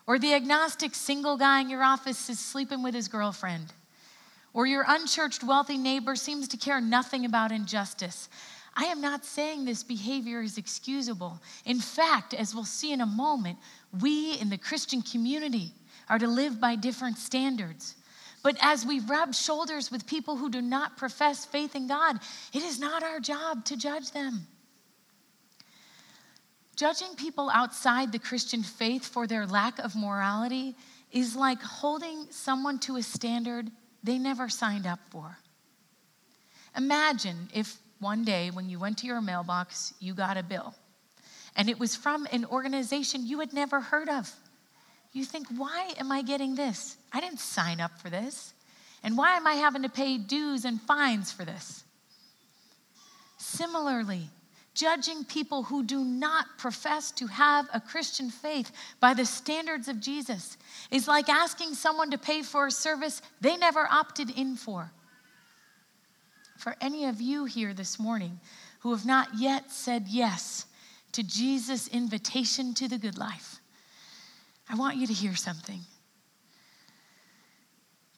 or 0.07 0.19
the 0.19 0.35
agnostic 0.35 0.95
single 0.95 1.37
guy 1.37 1.61
in 1.61 1.69
your 1.69 1.83
office 1.83 2.31
is 2.31 2.39
sleeping 2.39 2.83
with 2.83 2.95
his 2.95 3.09
girlfriend, 3.09 3.73
or 4.55 4.67
your 4.67 4.85
unchurched 4.87 5.43
wealthy 5.43 5.77
neighbor 5.77 6.15
seems 6.17 6.49
to 6.49 6.57
care 6.57 6.81
nothing 6.81 7.25
about 7.25 7.53
injustice. 7.53 8.29
I 8.77 8.85
am 8.85 9.01
not 9.01 9.25
saying 9.25 9.65
this 9.65 9.83
behavior 9.83 10.41
is 10.41 10.57
excusable. 10.57 11.41
In 11.67 11.81
fact, 11.81 12.35
as 12.35 12.55
we'll 12.55 12.65
see 12.65 12.93
in 12.93 13.01
a 13.01 13.07
moment, 13.07 13.59
we 14.01 14.35
in 14.35 14.49
the 14.49 14.57
Christian 14.57 15.03
community 15.03 15.73
are 16.09 16.19
to 16.19 16.29
live 16.29 16.61
by 16.61 16.77
different 16.77 17.19
standards. 17.19 17.97
But 18.43 18.57
as 18.61 18.87
we 18.87 19.01
rub 19.01 19.35
shoulders 19.35 19.91
with 19.91 20.07
people 20.07 20.37
who 20.37 20.49
do 20.49 20.63
not 20.63 20.97
profess 20.97 21.45
faith 21.45 21.77
in 21.77 21.87
God, 21.87 22.19
it 22.53 22.63
is 22.63 22.79
not 22.79 23.03
our 23.03 23.21
job 23.21 23.65
to 23.67 23.77
judge 23.77 24.13
them. 24.13 24.47
Judging 26.75 27.15
people 27.17 27.51
outside 27.51 28.11
the 28.11 28.19
Christian 28.19 28.63
faith 28.63 29.07
for 29.07 29.27
their 29.27 29.47
lack 29.47 29.79
of 29.79 29.95
morality 29.95 30.75
is 31.13 31.37
like 31.37 31.61
holding 31.61 32.27
someone 32.31 32.79
to 32.79 32.97
a 32.97 33.03
standard 33.03 33.71
they 34.03 34.19
never 34.19 34.49
signed 34.49 34.87
up 34.87 35.01
for. 35.11 35.37
Imagine 36.77 37.51
if 37.53 37.77
one 37.99 38.25
day 38.25 38.51
when 38.51 38.71
you 38.71 38.79
went 38.79 38.97
to 38.99 39.07
your 39.07 39.21
mailbox, 39.21 39.93
you 40.01 40.15
got 40.15 40.39
a 40.39 40.43
bill, 40.43 40.75
and 41.57 41.69
it 41.69 41.79
was 41.79 41.95
from 41.95 42.27
an 42.33 42.47
organization 42.47 43.27
you 43.27 43.41
had 43.41 43.53
never 43.53 43.81
heard 43.81 44.09
of. 44.09 44.33
You 45.13 45.25
think, 45.25 45.49
why 45.57 45.93
am 45.99 46.13
I 46.13 46.23
getting 46.23 46.55
this? 46.55 46.97
I 47.13 47.21
didn't 47.21 47.41
sign 47.41 47.81
up 47.81 47.99
for 48.01 48.11
this. 48.11 48.55
And 49.03 49.17
why 49.17 49.37
am 49.37 49.47
I 49.47 49.55
having 49.55 49.83
to 49.83 49.89
pay 49.89 50.19
dues 50.19 50.65
and 50.65 50.81
fines 50.81 51.33
for 51.33 51.45
this? 51.45 51.85
Similarly, 53.39 54.29
judging 54.75 55.25
people 55.25 55.65
who 55.65 55.83
do 55.83 56.05
not 56.05 56.59
profess 56.59 57.11
to 57.13 57.27
have 57.27 57.69
a 57.73 57.81
Christian 57.81 58.31
faith 58.31 58.71
by 59.01 59.15
the 59.15 59.25
standards 59.25 59.89
of 59.89 60.01
Jesus 60.01 60.57
is 60.91 61.09
like 61.09 61.29
asking 61.29 61.75
someone 61.75 62.11
to 62.11 62.19
pay 62.19 62.43
for 62.43 62.67
a 62.67 62.71
service 62.71 63.23
they 63.41 63.57
never 63.57 63.89
opted 63.91 64.31
in 64.31 64.57
for. 64.57 64.93
For 66.57 66.77
any 66.81 67.07
of 67.07 67.21
you 67.21 67.47
here 67.47 67.73
this 67.73 67.99
morning 67.99 68.39
who 68.81 68.93
have 68.93 69.07
not 69.07 69.29
yet 69.39 69.71
said 69.71 70.07
yes 70.09 70.67
to 71.13 71.23
Jesus' 71.23 71.89
invitation 71.89 72.75
to 72.75 72.87
the 72.87 72.99
good 72.99 73.19
life, 73.19 73.60
I 74.71 74.77
want 74.77 74.97
you 74.99 75.07
to 75.09 75.13
hear 75.13 75.35
something. 75.35 75.81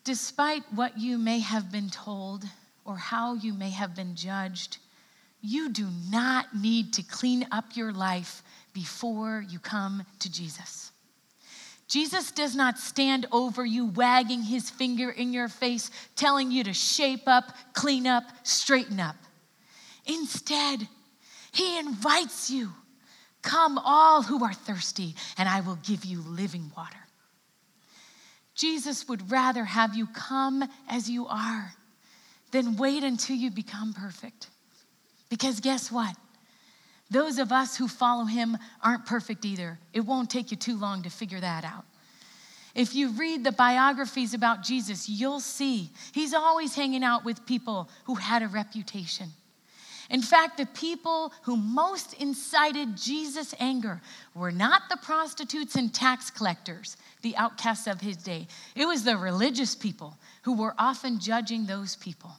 Despite 0.05 0.63
what 0.75 0.99
you 0.99 1.17
may 1.17 1.39
have 1.39 1.73
been 1.73 1.89
told 1.89 2.45
or 2.85 2.97
how 2.97 3.35
you 3.35 3.55
may 3.55 3.71
have 3.71 3.97
been 3.97 4.15
judged, 4.15 4.77
you 5.41 5.71
do 5.71 5.89
not 6.11 6.55
need 6.55 6.93
to 6.95 7.03
clean 7.03 7.47
up 7.51 7.75
your 7.75 7.91
life 7.91 8.43
before 8.75 9.43
you 9.49 9.59
come 9.61 10.05
to 10.19 10.31
Jesus. 10.31 10.93
Jesus 11.89 12.31
does 12.31 12.55
not 12.55 12.79
stand 12.79 13.27
over 13.33 13.65
you, 13.65 13.87
wagging 13.87 14.43
his 14.43 14.69
finger 14.69 15.11
in 15.11 15.33
your 15.33 15.49
face, 15.49 15.91
telling 16.17 16.51
you 16.51 16.65
to 16.65 16.75
shape 16.75 17.27
up, 17.27 17.53
clean 17.73 18.07
up, 18.07 18.25
straighten 18.43 19.01
up. 19.01 19.17
Instead, 20.05 20.87
he 21.53 21.79
invites 21.79 22.51
you 22.51 22.73
Come, 23.43 23.79
all 23.79 24.23
who 24.23 24.45
are 24.45 24.55
thirsty, 24.55 25.15
and 25.37 25.49
I 25.49 25.61
will 25.61 25.79
give 25.83 26.05
you 26.05 26.21
living 26.21 26.71
water. 26.77 26.97
Jesus 28.55 29.09
would 29.09 29.31
rather 29.31 29.65
have 29.65 29.95
you 29.95 30.07
come 30.07 30.65
as 30.89 31.11
you 31.11 31.27
are 31.27 31.75
than 32.53 32.77
wait 32.77 33.03
until 33.03 33.37
you 33.37 33.51
become 33.51 33.93
perfect. 33.93 34.49
Because 35.29 35.61
guess 35.61 35.91
what? 35.91 36.15
Those 37.11 37.39
of 37.39 37.53
us 37.53 37.77
who 37.77 37.89
follow 37.89 38.25
him 38.25 38.57
aren't 38.83 39.07
perfect 39.07 39.45
either. 39.45 39.79
It 39.93 40.01
won't 40.01 40.31
take 40.31 40.51
you 40.51 40.57
too 40.57 40.79
long 40.79 41.03
to 41.03 41.11
figure 41.11 41.41
that 41.41 41.65
out. 41.65 41.85
If 42.75 42.95
you 42.95 43.11
read 43.11 43.45
the 43.45 43.53
biographies 43.53 44.33
about 44.33 44.63
Jesus, 44.63 45.09
you'll 45.09 45.41
see 45.41 45.91
he's 46.13 46.33
always 46.33 46.75
hanging 46.75 47.05
out 47.05 47.25
with 47.25 47.45
people 47.45 47.91
who 48.05 48.15
had 48.15 48.43
a 48.43 48.49
reputation. 48.49 49.29
In 50.13 50.21
fact, 50.21 50.59
the 50.59 50.67
people 50.67 51.33
who 51.43 51.57
most 51.57 52.13
incited 52.21 52.97
Jesus' 52.99 53.55
anger 53.59 54.03
were 54.35 54.53
not 54.53 54.83
the 54.91 54.99
prostitutes 54.99 55.75
and 55.75 55.93
tax 55.93 56.31
collectors, 56.31 56.99
the 57.23 57.35
outcasts 57.37 57.87
of 57.87 58.03
his 58.03 58.19
day. 58.19 58.47
It 58.77 58.85
was 58.85 59.05
the 59.05 59.17
religious 59.17 59.75
people 59.75 60.19
who 60.43 60.53
were 60.53 60.75
often 60.79 61.19
judging 61.19 61.65
those 61.65 61.97
people. 61.97 62.31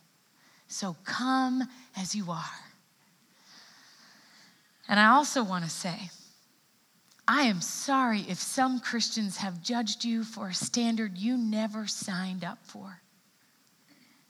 So 0.68 0.96
come 1.04 1.68
as 1.98 2.14
you 2.14 2.30
are. 2.30 2.44
And 4.88 5.00
I 5.00 5.08
also 5.08 5.44
want 5.44 5.64
to 5.64 5.70
say, 5.70 6.12
I 7.28 7.44
am 7.44 7.60
sorry 7.60 8.24
if 8.30 8.38
some 8.38 8.82
Christians 8.82 9.38
have 9.38 9.64
judged 9.64 10.06
you 10.06 10.24
for 10.24 10.50
a 10.50 10.54
standard 10.54 11.18
you 11.18 11.38
never 11.38 11.88
signed 11.88 12.44
up 12.44 12.60
for. 12.62 13.00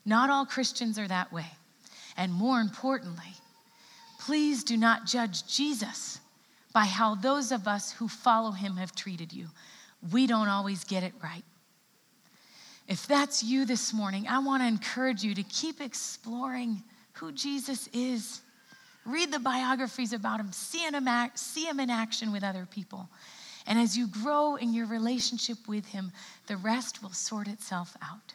Not 0.06 0.30
all 0.30 0.46
Christians 0.46 0.98
are 0.98 1.08
that 1.08 1.30
way. 1.30 1.50
And 2.16 2.32
more 2.32 2.60
importantly, 2.60 3.32
please 4.18 4.64
do 4.64 4.76
not 4.76 5.06
judge 5.06 5.46
Jesus 5.46 6.20
by 6.72 6.84
how 6.84 7.14
those 7.14 7.52
of 7.52 7.68
us 7.68 7.92
who 7.92 8.08
follow 8.08 8.50
him 8.50 8.76
have 8.76 8.94
treated 8.94 9.32
you. 9.32 9.48
We 10.12 10.26
don't 10.26 10.48
always 10.48 10.84
get 10.84 11.02
it 11.02 11.12
right. 11.22 11.44
If 12.86 13.06
that's 13.06 13.42
you 13.42 13.64
this 13.64 13.94
morning, 13.94 14.26
I 14.28 14.40
want 14.40 14.62
to 14.62 14.66
encourage 14.66 15.22
you 15.22 15.34
to 15.34 15.42
keep 15.44 15.80
exploring 15.80 16.82
who 17.14 17.32
Jesus 17.32 17.88
is 17.92 18.42
Read 19.04 19.32
the 19.32 19.38
biographies 19.38 20.12
about 20.12 20.40
him, 20.40 20.50
see 20.52 20.78
him, 20.78 20.94
in 21.80 21.90
action 21.90 22.32
with 22.32 22.42
other 22.42 22.66
people. 22.70 23.08
And 23.66 23.78
as 23.78 23.96
you 23.96 24.06
grow 24.06 24.56
in 24.56 24.72
your 24.72 24.86
relationship 24.86 25.58
with 25.68 25.86
him, 25.86 26.12
the 26.46 26.56
rest 26.56 27.02
will 27.02 27.12
sort 27.12 27.48
itself 27.48 27.96
out. 28.02 28.34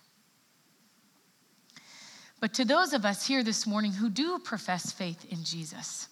But 2.40 2.54
to 2.56 2.66
those 2.66 2.94
of 2.94 3.06
us 3.06 3.26
here 3.26 3.44
this 3.44 3.68
morning 3.68 3.92
who 3.92 4.10
do 4.10 4.40
profess 4.40 4.92
faith 4.92 5.26
in 5.32 5.44
Jesus, 5.44 6.08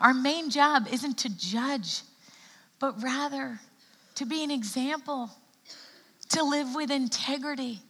our 0.00 0.12
main 0.12 0.50
job 0.50 0.86
isn't 0.90 1.18
to 1.18 1.36
judge, 1.36 2.02
but 2.78 3.02
rather 3.02 3.60
to 4.16 4.26
be 4.26 4.44
an 4.44 4.50
example, 4.50 5.30
to 6.30 6.42
live 6.42 6.74
with 6.74 6.90
integrity. 6.90 7.80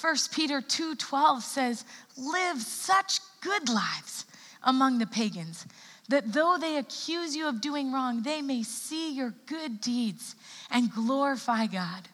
1 0.00 0.30
Peter 0.30 0.60
2:12 0.60 1.44
says, 1.44 1.84
"Live 2.16 2.62
such 2.62 3.20
good 3.40 3.68
lives 3.68 4.24
among 4.62 4.98
the 4.98 5.06
pagans, 5.06 5.66
that 6.08 6.32
though 6.32 6.56
they 6.58 6.76
accuse 6.76 7.34
you 7.34 7.46
of 7.46 7.60
doing 7.60 7.92
wrong, 7.92 8.22
they 8.22 8.42
may 8.42 8.62
see 8.62 9.12
your 9.12 9.30
good 9.46 9.80
deeds 9.80 10.34
and 10.70 10.92
glorify 10.92 11.66
God. 11.66 12.08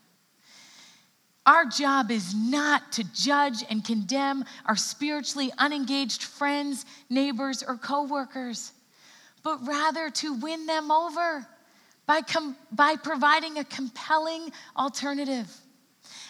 Our 1.49 1.64
job 1.64 2.11
is 2.11 2.35
not 2.35 2.93
to 2.93 3.05
judge 3.14 3.64
and 3.71 3.83
condemn 3.83 4.45
our 4.67 4.76
spiritually 4.76 5.50
unengaged 5.57 6.25
friends, 6.25 6.85
neighbors, 7.09 7.64
or 7.67 7.78
coworkers, 7.78 8.73
but 9.43 9.67
rather 9.67 10.11
to 10.11 10.35
win 10.35 10.67
them 10.67 10.90
over 10.90 11.47
by, 12.05 12.21
com- 12.21 12.55
by 12.71 12.97
providing 12.97 13.57
a 13.57 13.64
compelling 13.64 14.52
alternative. 14.76 15.50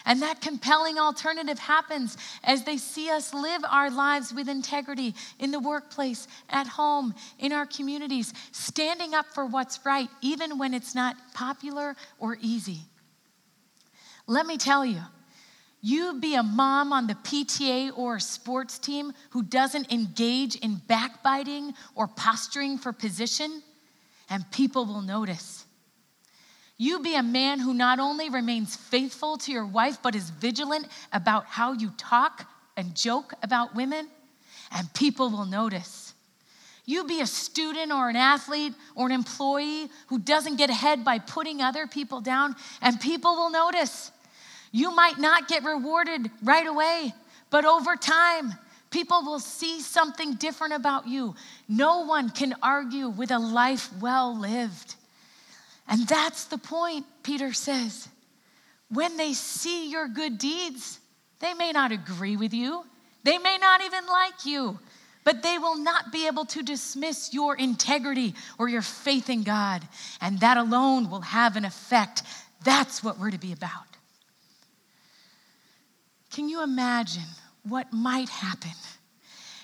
And 0.05 0.21
that 0.21 0.39
compelling 0.39 0.97
alternative 0.97 1.59
happens 1.59 2.15
as 2.45 2.63
they 2.63 2.77
see 2.77 3.09
us 3.09 3.33
live 3.33 3.63
our 3.69 3.91
lives 3.91 4.33
with 4.33 4.47
integrity 4.47 5.15
in 5.37 5.51
the 5.51 5.59
workplace, 5.59 6.29
at 6.49 6.65
home, 6.65 7.13
in 7.39 7.51
our 7.51 7.65
communities, 7.65 8.33
standing 8.53 9.13
up 9.13 9.25
for 9.25 9.45
what's 9.45 9.85
right, 9.85 10.07
even 10.21 10.57
when 10.57 10.73
it's 10.73 10.95
not 10.95 11.17
popular 11.33 11.97
or 12.19 12.37
easy. 12.39 12.88
Let 14.29 14.45
me 14.45 14.57
tell 14.57 14.85
you, 14.85 15.01
you 15.81 16.19
be 16.19 16.35
a 16.35 16.43
mom 16.43 16.93
on 16.93 17.07
the 17.07 17.15
PTA 17.15 17.97
or 17.97 18.17
a 18.17 18.21
sports 18.21 18.77
team 18.77 19.11
who 19.31 19.41
doesn't 19.41 19.91
engage 19.91 20.55
in 20.57 20.75
backbiting 20.87 21.73
or 21.95 22.05
posturing 22.05 22.77
for 22.77 22.93
position, 22.93 23.63
and 24.29 24.49
people 24.51 24.85
will 24.85 25.01
notice. 25.01 25.65
You 26.77 26.99
be 26.99 27.15
a 27.15 27.23
man 27.23 27.57
who 27.57 27.73
not 27.73 27.97
only 27.97 28.29
remains 28.29 28.75
faithful 28.75 29.35
to 29.37 29.51
your 29.51 29.65
wife, 29.65 29.97
but 30.03 30.13
is 30.13 30.29
vigilant 30.29 30.85
about 31.11 31.47
how 31.47 31.73
you 31.73 31.91
talk 31.97 32.47
and 32.77 32.95
joke 32.95 33.33
about 33.41 33.73
women, 33.73 34.09
and 34.71 34.93
people 34.93 35.31
will 35.31 35.45
notice. 35.45 36.13
You 36.85 37.03
be 37.03 37.21
a 37.21 37.25
student 37.25 37.91
or 37.91 38.09
an 38.09 38.15
athlete 38.15 38.73
or 38.93 39.07
an 39.07 39.11
employee 39.11 39.89
who 40.07 40.19
doesn't 40.19 40.57
get 40.57 40.69
ahead 40.69 41.03
by 41.03 41.17
putting 41.17 41.61
other 41.63 41.87
people 41.87 42.21
down, 42.21 42.55
and 42.79 43.01
people 43.01 43.35
will 43.35 43.49
notice. 43.49 44.11
You 44.71 44.93
might 44.95 45.17
not 45.17 45.47
get 45.47 45.63
rewarded 45.63 46.29
right 46.43 46.67
away, 46.67 47.13
but 47.49 47.65
over 47.65 47.95
time, 47.95 48.53
people 48.91 49.23
will 49.23 49.39
see 49.39 49.81
something 49.81 50.35
different 50.35 50.73
about 50.73 51.07
you. 51.07 51.35
No 51.67 52.05
one 52.05 52.29
can 52.29 52.55
argue 52.61 53.09
with 53.09 53.31
a 53.31 53.39
life 53.39 53.89
well 53.99 54.37
lived. 54.37 54.95
And 55.87 56.07
that's 56.07 56.45
the 56.45 56.57
point, 56.57 57.05
Peter 57.23 57.51
says. 57.53 58.07
When 58.91 59.17
they 59.17 59.33
see 59.33 59.89
your 59.89 60.07
good 60.07 60.37
deeds, 60.37 60.99
they 61.39 61.53
may 61.53 61.71
not 61.71 61.91
agree 61.91 62.37
with 62.37 62.53
you, 62.53 62.83
they 63.23 63.37
may 63.37 63.57
not 63.57 63.81
even 63.81 64.05
like 64.05 64.45
you, 64.45 64.79
but 65.23 65.43
they 65.43 65.57
will 65.57 65.77
not 65.77 66.11
be 66.11 66.27
able 66.27 66.45
to 66.45 66.63
dismiss 66.63 67.33
your 67.33 67.55
integrity 67.55 68.33
or 68.57 68.69
your 68.69 68.81
faith 68.81 69.29
in 69.29 69.43
God. 69.43 69.87
And 70.21 70.39
that 70.39 70.57
alone 70.57 71.09
will 71.09 71.21
have 71.21 71.55
an 71.55 71.65
effect. 71.65 72.23
That's 72.63 73.03
what 73.03 73.19
we're 73.19 73.31
to 73.31 73.37
be 73.37 73.51
about. 73.51 73.88
Can 76.31 76.49
you 76.49 76.63
imagine 76.63 77.23
what 77.63 77.91
might 77.91 78.29
happen 78.29 78.71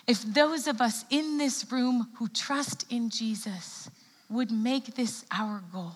if 0.08 0.22
those 0.22 0.68
of 0.68 0.82
us 0.82 1.04
in 1.10 1.38
this 1.38 1.72
room 1.72 2.10
who 2.18 2.28
trust 2.28 2.86
in 2.92 3.10
Jesus 3.10 3.90
would 4.30 4.52
make 4.52 4.96
this 4.96 5.26
our 5.32 5.64
goal. 5.72 5.96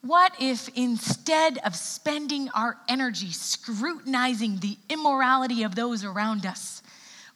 What 0.00 0.32
if 0.40 0.68
instead 0.76 1.58
of 1.64 1.74
spending 1.74 2.48
our 2.50 2.78
energy 2.88 3.32
scrutinizing 3.32 4.58
the 4.58 4.76
immorality 4.88 5.64
of 5.64 5.74
those 5.74 6.04
around 6.04 6.46
us, 6.46 6.82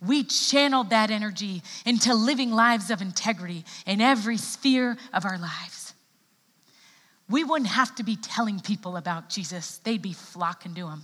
we 0.00 0.24
channeled 0.24 0.90
that 0.90 1.10
energy 1.10 1.62
into 1.84 2.14
living 2.14 2.52
lives 2.52 2.90
of 2.90 3.02
integrity 3.02 3.64
in 3.86 4.00
every 4.00 4.36
sphere 4.36 4.96
of 5.12 5.24
our 5.24 5.38
lives? 5.38 5.91
We 7.28 7.44
wouldn't 7.44 7.70
have 7.70 7.94
to 7.96 8.02
be 8.02 8.16
telling 8.16 8.60
people 8.60 8.96
about 8.96 9.30
Jesus, 9.30 9.78
they'd 9.78 10.02
be 10.02 10.12
flocking 10.12 10.74
to 10.74 10.88
him. 10.88 11.02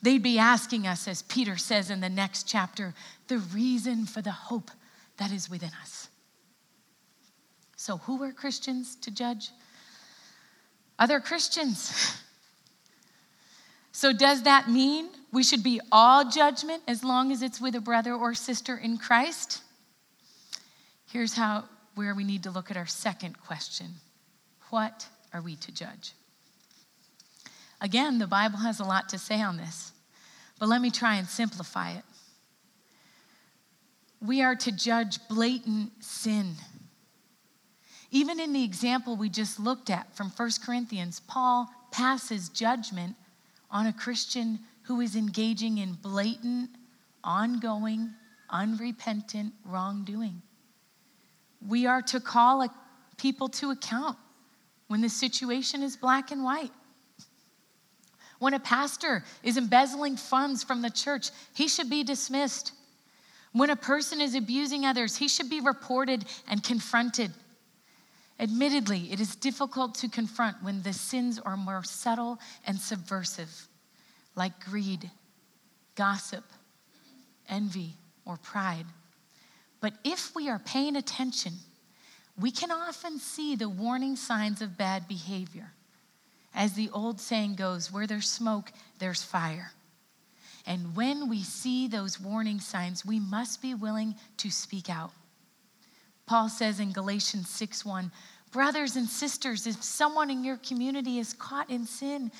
They'd 0.00 0.22
be 0.22 0.38
asking 0.38 0.86
us, 0.86 1.08
as 1.08 1.22
Peter 1.22 1.56
says 1.56 1.90
in 1.90 2.00
the 2.00 2.08
next 2.08 2.46
chapter, 2.46 2.94
the 3.26 3.38
reason 3.38 4.06
for 4.06 4.22
the 4.22 4.30
hope 4.30 4.70
that 5.16 5.32
is 5.32 5.50
within 5.50 5.72
us. 5.82 6.08
So, 7.76 7.98
who 7.98 8.22
are 8.22 8.32
Christians 8.32 8.96
to 8.96 9.10
judge? 9.10 9.50
Other 10.98 11.20
Christians. 11.20 12.22
So, 13.90 14.12
does 14.12 14.44
that 14.44 14.70
mean 14.70 15.08
we 15.32 15.42
should 15.42 15.64
be 15.64 15.80
all 15.90 16.30
judgment 16.30 16.84
as 16.86 17.02
long 17.02 17.32
as 17.32 17.42
it's 17.42 17.60
with 17.60 17.74
a 17.74 17.80
brother 17.80 18.14
or 18.14 18.32
sister 18.32 18.76
in 18.76 18.96
Christ? 18.96 19.60
Here's 21.10 21.34
how 21.34 21.64
where 21.96 22.14
we 22.14 22.22
need 22.22 22.44
to 22.44 22.52
look 22.52 22.70
at 22.70 22.76
our 22.76 22.86
second 22.86 23.40
question. 23.40 23.94
What 24.70 25.06
are 25.32 25.40
we 25.40 25.56
to 25.56 25.72
judge? 25.72 26.12
Again, 27.80 28.18
the 28.18 28.26
Bible 28.26 28.58
has 28.58 28.80
a 28.80 28.84
lot 28.84 29.08
to 29.10 29.18
say 29.18 29.40
on 29.40 29.56
this, 29.56 29.92
but 30.58 30.68
let 30.68 30.80
me 30.80 30.90
try 30.90 31.16
and 31.16 31.28
simplify 31.28 31.92
it. 31.92 32.04
We 34.20 34.42
are 34.42 34.56
to 34.56 34.72
judge 34.72 35.20
blatant 35.28 35.92
sin. 36.00 36.54
Even 38.10 38.40
in 38.40 38.52
the 38.52 38.64
example 38.64 39.16
we 39.16 39.28
just 39.28 39.60
looked 39.60 39.90
at 39.90 40.14
from 40.16 40.30
1 40.30 40.50
Corinthians, 40.64 41.20
Paul 41.20 41.68
passes 41.92 42.48
judgment 42.48 43.14
on 43.70 43.86
a 43.86 43.92
Christian 43.92 44.58
who 44.82 45.00
is 45.00 45.14
engaging 45.14 45.78
in 45.78 45.92
blatant, 45.92 46.70
ongoing, 47.22 48.10
unrepentant 48.50 49.52
wrongdoing. 49.64 50.42
We 51.66 51.86
are 51.86 52.02
to 52.02 52.18
call 52.18 52.66
people 53.18 53.48
to 53.50 53.70
account 53.70 54.16
when 54.88 55.00
the 55.00 55.08
situation 55.08 55.82
is 55.82 55.96
black 55.96 56.30
and 56.30 56.42
white. 56.42 56.72
When 58.38 58.54
a 58.54 58.60
pastor 58.60 59.24
is 59.42 59.56
embezzling 59.56 60.16
funds 60.16 60.62
from 60.62 60.82
the 60.82 60.90
church, 60.90 61.30
he 61.54 61.68
should 61.68 61.90
be 61.90 62.04
dismissed. 62.04 62.72
When 63.52 63.70
a 63.70 63.76
person 63.76 64.20
is 64.20 64.34
abusing 64.34 64.84
others, 64.84 65.16
he 65.16 65.28
should 65.28 65.50
be 65.50 65.60
reported 65.60 66.24
and 66.48 66.62
confronted. 66.62 67.32
Admittedly, 68.40 69.10
it 69.10 69.20
is 69.20 69.34
difficult 69.34 69.96
to 69.96 70.08
confront 70.08 70.62
when 70.62 70.82
the 70.82 70.92
sins 70.92 71.40
are 71.40 71.56
more 71.56 71.82
subtle 71.82 72.38
and 72.66 72.78
subversive, 72.78 73.68
like 74.36 74.64
greed, 74.64 75.10
gossip, 75.96 76.44
envy, 77.48 77.94
or 78.24 78.36
pride. 78.36 78.86
But 79.80 79.94
if 80.04 80.34
we 80.36 80.48
are 80.48 80.60
paying 80.60 80.94
attention, 80.94 81.54
we 82.40 82.50
can 82.50 82.70
often 82.70 83.18
see 83.18 83.56
the 83.56 83.68
warning 83.68 84.16
signs 84.16 84.62
of 84.62 84.78
bad 84.78 85.08
behavior. 85.08 85.72
As 86.54 86.72
the 86.72 86.90
old 86.90 87.20
saying 87.20 87.56
goes, 87.56 87.92
where 87.92 88.06
there's 88.06 88.28
smoke, 88.28 88.72
there's 88.98 89.22
fire. 89.22 89.72
And 90.66 90.94
when 90.94 91.28
we 91.28 91.42
see 91.42 91.88
those 91.88 92.20
warning 92.20 92.60
signs, 92.60 93.04
we 93.04 93.18
must 93.18 93.62
be 93.62 93.74
willing 93.74 94.14
to 94.38 94.50
speak 94.50 94.90
out. 94.90 95.12
Paul 96.26 96.48
says 96.48 96.78
in 96.78 96.92
Galatians 96.92 97.48
6:1, 97.48 98.12
brothers 98.52 98.96
and 98.96 99.08
sisters, 99.08 99.66
if 99.66 99.82
someone 99.82 100.30
in 100.30 100.44
your 100.44 100.58
community 100.58 101.18
is 101.18 101.32
caught 101.32 101.70
in 101.70 101.86
sin, 101.86 102.30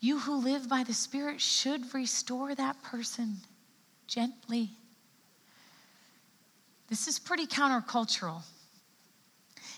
you 0.00 0.18
who 0.18 0.36
live 0.36 0.68
by 0.68 0.82
the 0.82 0.94
Spirit 0.94 1.40
should 1.40 1.94
restore 1.94 2.54
that 2.54 2.82
person 2.82 3.36
gently. 4.06 4.70
This 6.88 7.06
is 7.06 7.18
pretty 7.18 7.46
countercultural. 7.46 8.42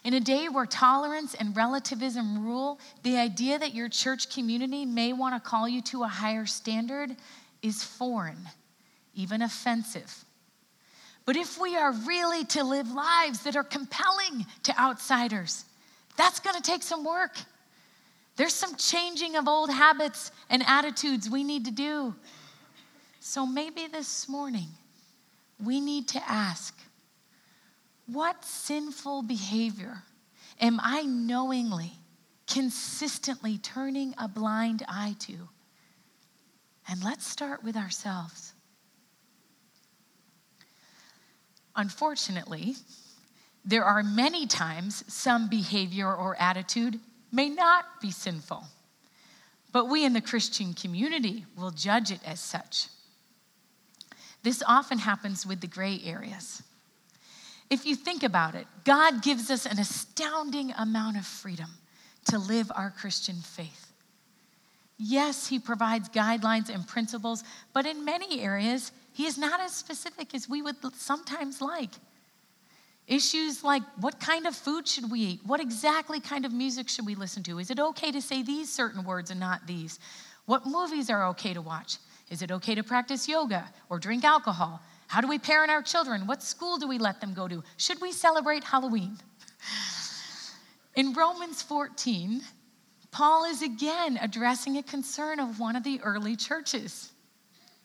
In 0.04 0.14
a 0.14 0.20
day 0.20 0.48
where 0.48 0.66
tolerance 0.66 1.34
and 1.34 1.56
relativism 1.56 2.44
rule, 2.44 2.78
the 3.02 3.16
idea 3.16 3.58
that 3.58 3.74
your 3.74 3.88
church 3.88 4.32
community 4.32 4.84
may 4.84 5.12
want 5.12 5.34
to 5.34 5.48
call 5.48 5.68
you 5.68 5.82
to 5.82 6.04
a 6.04 6.08
higher 6.08 6.46
standard 6.46 7.16
is 7.62 7.82
foreign, 7.82 8.48
even 9.14 9.42
offensive. 9.42 10.24
But 11.24 11.36
if 11.36 11.60
we 11.60 11.76
are 11.76 11.92
really 11.92 12.44
to 12.46 12.62
live 12.62 12.90
lives 12.92 13.42
that 13.42 13.56
are 13.56 13.64
compelling 13.64 14.46
to 14.62 14.78
outsiders, 14.78 15.64
that's 16.16 16.38
going 16.38 16.54
to 16.54 16.62
take 16.62 16.82
some 16.82 17.04
work. 17.04 17.36
There's 18.36 18.54
some 18.54 18.76
changing 18.76 19.36
of 19.36 19.48
old 19.48 19.70
habits 19.70 20.30
and 20.50 20.62
attitudes 20.66 21.28
we 21.28 21.42
need 21.42 21.64
to 21.64 21.70
do. 21.70 22.14
So 23.18 23.44
maybe 23.44 23.88
this 23.88 24.28
morning 24.28 24.68
we 25.62 25.80
need 25.80 26.06
to 26.08 26.22
ask 26.30 26.78
what 28.06 28.44
sinful 28.44 29.22
behavior 29.22 30.02
am 30.60 30.80
I 30.82 31.02
knowingly, 31.02 31.92
consistently 32.46 33.58
turning 33.58 34.14
a 34.18 34.28
blind 34.28 34.84
eye 34.88 35.16
to? 35.20 35.48
And 36.88 37.02
let's 37.02 37.26
start 37.26 37.64
with 37.64 37.76
ourselves. 37.76 38.52
Unfortunately, 41.74 42.76
there 43.64 43.84
are 43.84 44.02
many 44.02 44.46
times 44.46 45.04
some 45.08 45.48
behavior 45.48 46.12
or 46.14 46.40
attitude 46.40 47.00
may 47.32 47.48
not 47.48 48.00
be 48.00 48.12
sinful, 48.12 48.64
but 49.72 49.86
we 49.86 50.04
in 50.04 50.12
the 50.12 50.20
Christian 50.20 50.72
community 50.72 51.44
will 51.56 51.72
judge 51.72 52.12
it 52.12 52.20
as 52.24 52.38
such. 52.38 52.86
This 54.44 54.62
often 54.66 54.98
happens 54.98 55.44
with 55.44 55.60
the 55.60 55.66
gray 55.66 56.00
areas. 56.04 56.62
If 57.68 57.84
you 57.84 57.96
think 57.96 58.22
about 58.22 58.54
it, 58.54 58.66
God 58.84 59.22
gives 59.22 59.50
us 59.50 59.66
an 59.66 59.78
astounding 59.78 60.72
amount 60.72 61.16
of 61.16 61.26
freedom 61.26 61.70
to 62.26 62.38
live 62.38 62.70
our 62.74 62.90
Christian 62.90 63.36
faith. 63.36 63.92
Yes, 64.98 65.46
He 65.46 65.58
provides 65.58 66.08
guidelines 66.08 66.68
and 66.72 66.86
principles, 66.86 67.44
but 67.72 67.86
in 67.86 68.04
many 68.04 68.40
areas, 68.40 68.92
He 69.12 69.26
is 69.26 69.36
not 69.36 69.60
as 69.60 69.72
specific 69.72 70.34
as 70.34 70.48
we 70.48 70.62
would 70.62 70.76
sometimes 70.94 71.60
like. 71.60 71.90
Issues 73.06 73.62
like 73.62 73.82
what 74.00 74.18
kind 74.18 74.46
of 74.46 74.56
food 74.56 74.88
should 74.88 75.10
we 75.10 75.20
eat? 75.20 75.40
What 75.44 75.60
exactly 75.60 76.18
kind 76.18 76.44
of 76.44 76.52
music 76.52 76.88
should 76.88 77.06
we 77.06 77.14
listen 77.14 77.42
to? 77.44 77.58
Is 77.58 77.70
it 77.70 77.78
okay 77.78 78.10
to 78.10 78.20
say 78.20 78.42
these 78.42 78.72
certain 78.72 79.04
words 79.04 79.30
and 79.30 79.38
not 79.38 79.66
these? 79.66 80.00
What 80.46 80.66
movies 80.66 81.08
are 81.08 81.28
okay 81.28 81.54
to 81.54 81.62
watch? 81.62 81.98
Is 82.30 82.42
it 82.42 82.50
okay 82.50 82.74
to 82.74 82.82
practice 82.82 83.28
yoga 83.28 83.70
or 83.88 84.00
drink 84.00 84.24
alcohol? 84.24 84.80
How 85.06 85.20
do 85.20 85.28
we 85.28 85.38
parent 85.38 85.70
our 85.70 85.82
children? 85.82 86.26
What 86.26 86.42
school 86.42 86.78
do 86.78 86.88
we 86.88 86.98
let 86.98 87.20
them 87.20 87.32
go 87.34 87.46
to? 87.48 87.62
Should 87.76 88.00
we 88.00 88.12
celebrate 88.12 88.64
Halloween? 88.64 89.18
In 90.96 91.12
Romans 91.12 91.62
14, 91.62 92.42
Paul 93.10 93.44
is 93.44 93.62
again 93.62 94.18
addressing 94.20 94.76
a 94.78 94.82
concern 94.82 95.40
of 95.40 95.60
one 95.60 95.76
of 95.76 95.84
the 95.84 96.00
early 96.02 96.36
churches. 96.36 97.12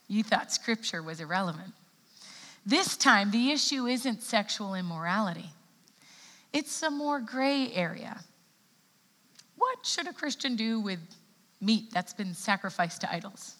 You 0.08 0.22
thought 0.22 0.52
scripture 0.52 1.02
was 1.02 1.20
irrelevant. 1.20 1.74
This 2.64 2.96
time, 2.96 3.30
the 3.30 3.50
issue 3.50 3.86
isn't 3.86 4.22
sexual 4.22 4.74
immorality, 4.74 5.50
it's 6.52 6.82
a 6.82 6.90
more 6.90 7.20
gray 7.20 7.72
area. 7.72 8.20
What 9.56 9.86
should 9.86 10.08
a 10.08 10.12
Christian 10.12 10.56
do 10.56 10.80
with 10.80 10.98
meat 11.60 11.92
that's 11.92 12.12
been 12.12 12.34
sacrificed 12.34 13.00
to 13.02 13.12
idols? 13.12 13.54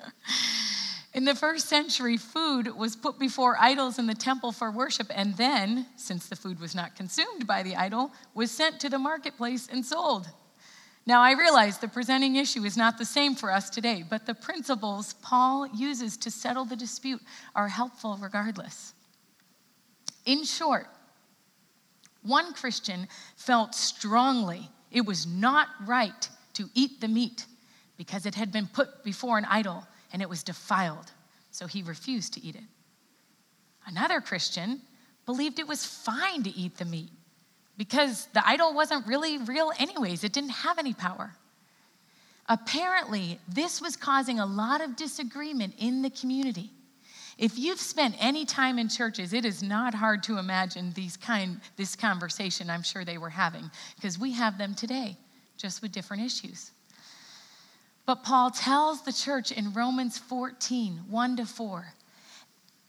In 1.12 1.24
the 1.24 1.34
first 1.34 1.68
century, 1.68 2.16
food 2.16 2.68
was 2.76 2.94
put 2.94 3.18
before 3.18 3.56
idols 3.58 3.98
in 3.98 4.06
the 4.06 4.14
temple 4.14 4.52
for 4.52 4.70
worship, 4.70 5.08
and 5.12 5.36
then, 5.36 5.86
since 5.96 6.28
the 6.28 6.36
food 6.36 6.60
was 6.60 6.74
not 6.74 6.94
consumed 6.94 7.48
by 7.48 7.64
the 7.64 7.74
idol, 7.74 8.12
was 8.32 8.52
sent 8.52 8.78
to 8.80 8.88
the 8.88 8.98
marketplace 8.98 9.68
and 9.70 9.84
sold. 9.84 10.28
Now, 11.06 11.20
I 11.20 11.32
realize 11.32 11.78
the 11.78 11.88
presenting 11.88 12.36
issue 12.36 12.64
is 12.64 12.76
not 12.76 12.96
the 12.96 13.04
same 13.04 13.34
for 13.34 13.50
us 13.50 13.70
today, 13.70 14.04
but 14.08 14.24
the 14.26 14.34
principles 14.34 15.14
Paul 15.14 15.66
uses 15.74 16.16
to 16.18 16.30
settle 16.30 16.64
the 16.64 16.76
dispute 16.76 17.22
are 17.56 17.68
helpful 17.68 18.16
regardless. 18.20 18.94
In 20.26 20.44
short, 20.44 20.86
one 22.22 22.52
Christian 22.52 23.08
felt 23.34 23.74
strongly 23.74 24.68
it 24.92 25.06
was 25.06 25.26
not 25.26 25.68
right 25.86 26.28
to 26.54 26.68
eat 26.74 27.00
the 27.00 27.08
meat 27.08 27.46
because 27.96 28.26
it 28.26 28.34
had 28.34 28.52
been 28.52 28.68
put 28.68 29.02
before 29.02 29.38
an 29.38 29.46
idol 29.46 29.86
and 30.12 30.22
it 30.22 30.28
was 30.28 30.42
defiled, 30.42 31.12
so 31.50 31.66
he 31.66 31.82
refused 31.82 32.34
to 32.34 32.44
eat 32.44 32.56
it. 32.56 32.64
Another 33.86 34.20
Christian 34.20 34.80
believed 35.26 35.58
it 35.58 35.68
was 35.68 35.84
fine 35.84 36.42
to 36.42 36.50
eat 36.50 36.76
the 36.76 36.84
meat 36.84 37.10
because 37.76 38.26
the 38.34 38.46
idol 38.46 38.74
wasn't 38.74 39.06
really 39.06 39.38
real, 39.38 39.72
anyways, 39.78 40.22
it 40.24 40.32
didn't 40.32 40.50
have 40.50 40.78
any 40.78 40.92
power. 40.92 41.32
Apparently, 42.48 43.38
this 43.48 43.80
was 43.80 43.96
causing 43.96 44.40
a 44.40 44.46
lot 44.46 44.80
of 44.80 44.96
disagreement 44.96 45.74
in 45.78 46.02
the 46.02 46.10
community. 46.10 46.70
If 47.38 47.58
you've 47.58 47.80
spent 47.80 48.16
any 48.18 48.44
time 48.44 48.78
in 48.78 48.88
churches, 48.88 49.32
it 49.32 49.46
is 49.46 49.62
not 49.62 49.94
hard 49.94 50.22
to 50.24 50.36
imagine 50.36 50.92
these 50.92 51.16
kind, 51.16 51.60
this 51.76 51.96
conversation 51.96 52.68
I'm 52.68 52.82
sure 52.82 53.04
they 53.04 53.16
were 53.16 53.30
having, 53.30 53.70
because 53.94 54.18
we 54.18 54.32
have 54.32 54.58
them 54.58 54.74
today, 54.74 55.16
just 55.56 55.80
with 55.80 55.92
different 55.92 56.22
issues. 56.22 56.72
But 58.10 58.24
Paul 58.24 58.50
tells 58.50 59.02
the 59.02 59.12
church 59.12 59.52
in 59.52 59.72
Romans 59.72 60.18
14, 60.18 61.02
1 61.08 61.36
to 61.36 61.46
4, 61.46 61.94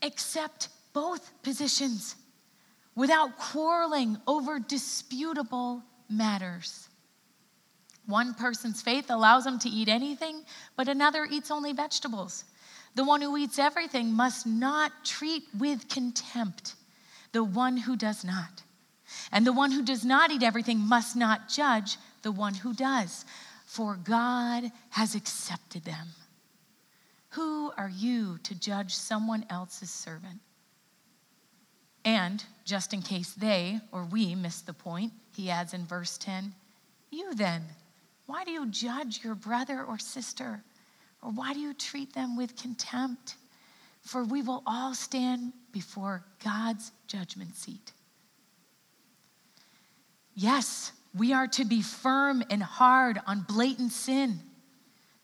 accept 0.02 0.70
both 0.94 1.32
positions 1.44 2.16
without 2.96 3.38
quarreling 3.38 4.18
over 4.26 4.58
disputable 4.58 5.84
matters. 6.10 6.90
One 8.08 8.34
person's 8.34 8.82
faith 8.82 9.12
allows 9.12 9.46
him 9.46 9.60
to 9.60 9.70
eat 9.70 9.90
anything, 9.90 10.42
but 10.76 10.88
another 10.88 11.28
eats 11.30 11.52
only 11.52 11.72
vegetables. 11.72 12.44
The 12.96 13.04
one 13.04 13.22
who 13.22 13.38
eats 13.38 13.60
everything 13.60 14.12
must 14.12 14.48
not 14.48 15.06
treat 15.06 15.44
with 15.56 15.88
contempt 15.88 16.74
the 17.32 17.44
one 17.44 17.78
who 17.78 17.96
does 17.96 18.26
not. 18.26 18.64
And 19.32 19.46
the 19.46 19.54
one 19.54 19.70
who 19.72 19.84
does 19.84 20.04
not 20.04 20.32
eat 20.32 20.42
everything 20.42 20.80
must 20.80 21.16
not 21.16 21.48
judge 21.48 21.98
the 22.24 22.32
one 22.32 22.56
who 22.56 22.74
does, 22.74 23.24
for 23.72 23.96
God 23.96 24.70
has 24.90 25.16
accepted 25.16 25.86
them. 25.86 26.10
Who 27.30 27.72
are 27.78 27.90
you 27.90 28.38
to 28.44 28.54
judge 28.54 28.94
someone 28.94 29.46
else's 29.50 29.90
servant? 29.90 30.42
And 32.04 32.44
just 32.66 32.94
in 32.94 33.02
case 33.02 33.32
they 33.32 33.80
or 33.94 34.04
we 34.04 34.36
miss 34.36 34.60
the 34.60 34.74
point, 34.74 35.14
he 35.34 35.50
adds 35.50 35.74
in 35.74 35.86
verse 35.86 36.18
10 36.18 36.54
You 37.12 37.34
then, 37.34 37.64
why 38.26 38.44
do 38.44 38.52
you 38.52 38.66
judge 38.68 39.24
your 39.24 39.36
brother 39.36 39.86
or 39.86 39.98
sister? 39.98 40.62
Or 41.22 41.32
why 41.32 41.54
do 41.54 41.62
you 41.62 41.74
treat 41.74 42.14
them 42.14 42.36
with 42.36 42.58
contempt? 42.58 43.38
For 44.02 44.26
we 44.26 44.42
will 44.42 44.64
all 44.68 44.94
stand 44.94 45.54
before 45.72 46.26
God's 46.44 46.92
judgment 47.08 47.56
seat. 47.56 47.94
Yes, 50.36 50.92
we 51.14 51.34
are 51.34 51.48
to 51.48 51.66
be 51.66 51.82
firm 51.82 52.44
and 52.50 52.64
hard 52.64 53.20
on 53.28 53.46
blatant 53.48 53.92
sin. 53.92 54.40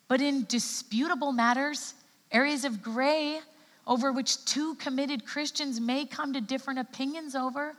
But 0.08 0.22
in 0.22 0.46
disputable 0.46 1.32
matters, 1.32 1.94
areas 2.32 2.66
of 2.66 2.82
gray 2.82 3.40
over 3.86 4.12
which 4.12 4.44
two 4.46 4.76
committed 4.76 5.26
Christians 5.26 5.80
may 5.80 6.06
come 6.06 6.34
to 6.34 6.42
different 6.42 6.80
opinions 6.80 7.36
over, 7.36 7.76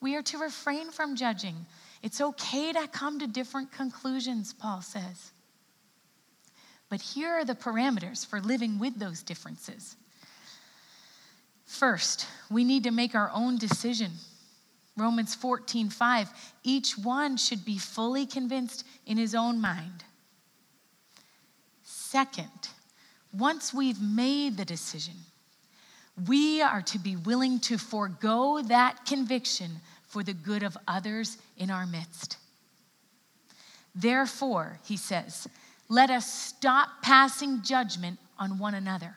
we 0.00 0.14
are 0.14 0.22
to 0.22 0.38
refrain 0.38 0.90
from 0.90 1.16
judging. 1.16 1.66
It's 2.02 2.20
okay 2.20 2.72
to 2.72 2.86
come 2.86 3.18
to 3.18 3.26
different 3.26 3.72
conclusions, 3.72 4.52
Paul 4.52 4.82
says. 4.82 5.32
But 6.88 7.02
here 7.02 7.30
are 7.30 7.44
the 7.44 7.54
parameters 7.54 8.24
for 8.24 8.40
living 8.40 8.78
with 8.78 8.98
those 8.98 9.22
differences. 9.22 9.96
First, 11.66 12.26
we 12.50 12.64
need 12.64 12.84
to 12.84 12.90
make 12.90 13.14
our 13.14 13.30
own 13.34 13.58
decision. 13.58 14.12
Romans 14.98 15.34
14, 15.34 15.88
5. 15.90 16.28
Each 16.62 16.98
one 16.98 17.36
should 17.36 17.64
be 17.64 17.78
fully 17.78 18.26
convinced 18.26 18.84
in 19.06 19.16
his 19.16 19.34
own 19.34 19.60
mind. 19.60 20.04
Second, 21.82 22.68
once 23.32 23.72
we've 23.72 24.00
made 24.00 24.56
the 24.56 24.64
decision, 24.64 25.14
we 26.26 26.60
are 26.62 26.82
to 26.82 26.98
be 26.98 27.16
willing 27.16 27.60
to 27.60 27.78
forego 27.78 28.60
that 28.62 29.06
conviction 29.06 29.70
for 30.08 30.22
the 30.22 30.32
good 30.32 30.62
of 30.62 30.76
others 30.88 31.38
in 31.56 31.70
our 31.70 31.86
midst. 31.86 32.38
Therefore, 33.94 34.78
he 34.84 34.96
says, 34.96 35.46
let 35.88 36.10
us 36.10 36.32
stop 36.32 36.88
passing 37.02 37.62
judgment 37.62 38.18
on 38.38 38.58
one 38.58 38.74
another. 38.74 39.16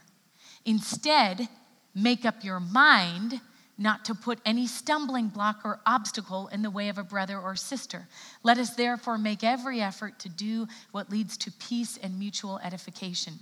Instead, 0.65 1.47
make 1.95 2.25
up 2.25 2.43
your 2.43 2.59
mind 2.59 3.41
not 3.81 4.05
to 4.05 4.15
put 4.15 4.39
any 4.45 4.67
stumbling 4.67 5.27
block 5.27 5.61
or 5.63 5.79
obstacle 5.85 6.47
in 6.49 6.61
the 6.61 6.69
way 6.69 6.89
of 6.89 6.97
a 6.97 7.03
brother 7.03 7.37
or 7.37 7.55
sister. 7.55 8.07
Let 8.43 8.57
us 8.57 8.75
therefore 8.75 9.17
make 9.17 9.43
every 9.43 9.81
effort 9.81 10.19
to 10.19 10.29
do 10.29 10.67
what 10.91 11.09
leads 11.09 11.35
to 11.37 11.51
peace 11.51 11.97
and 12.01 12.17
mutual 12.19 12.59
edification. 12.63 13.33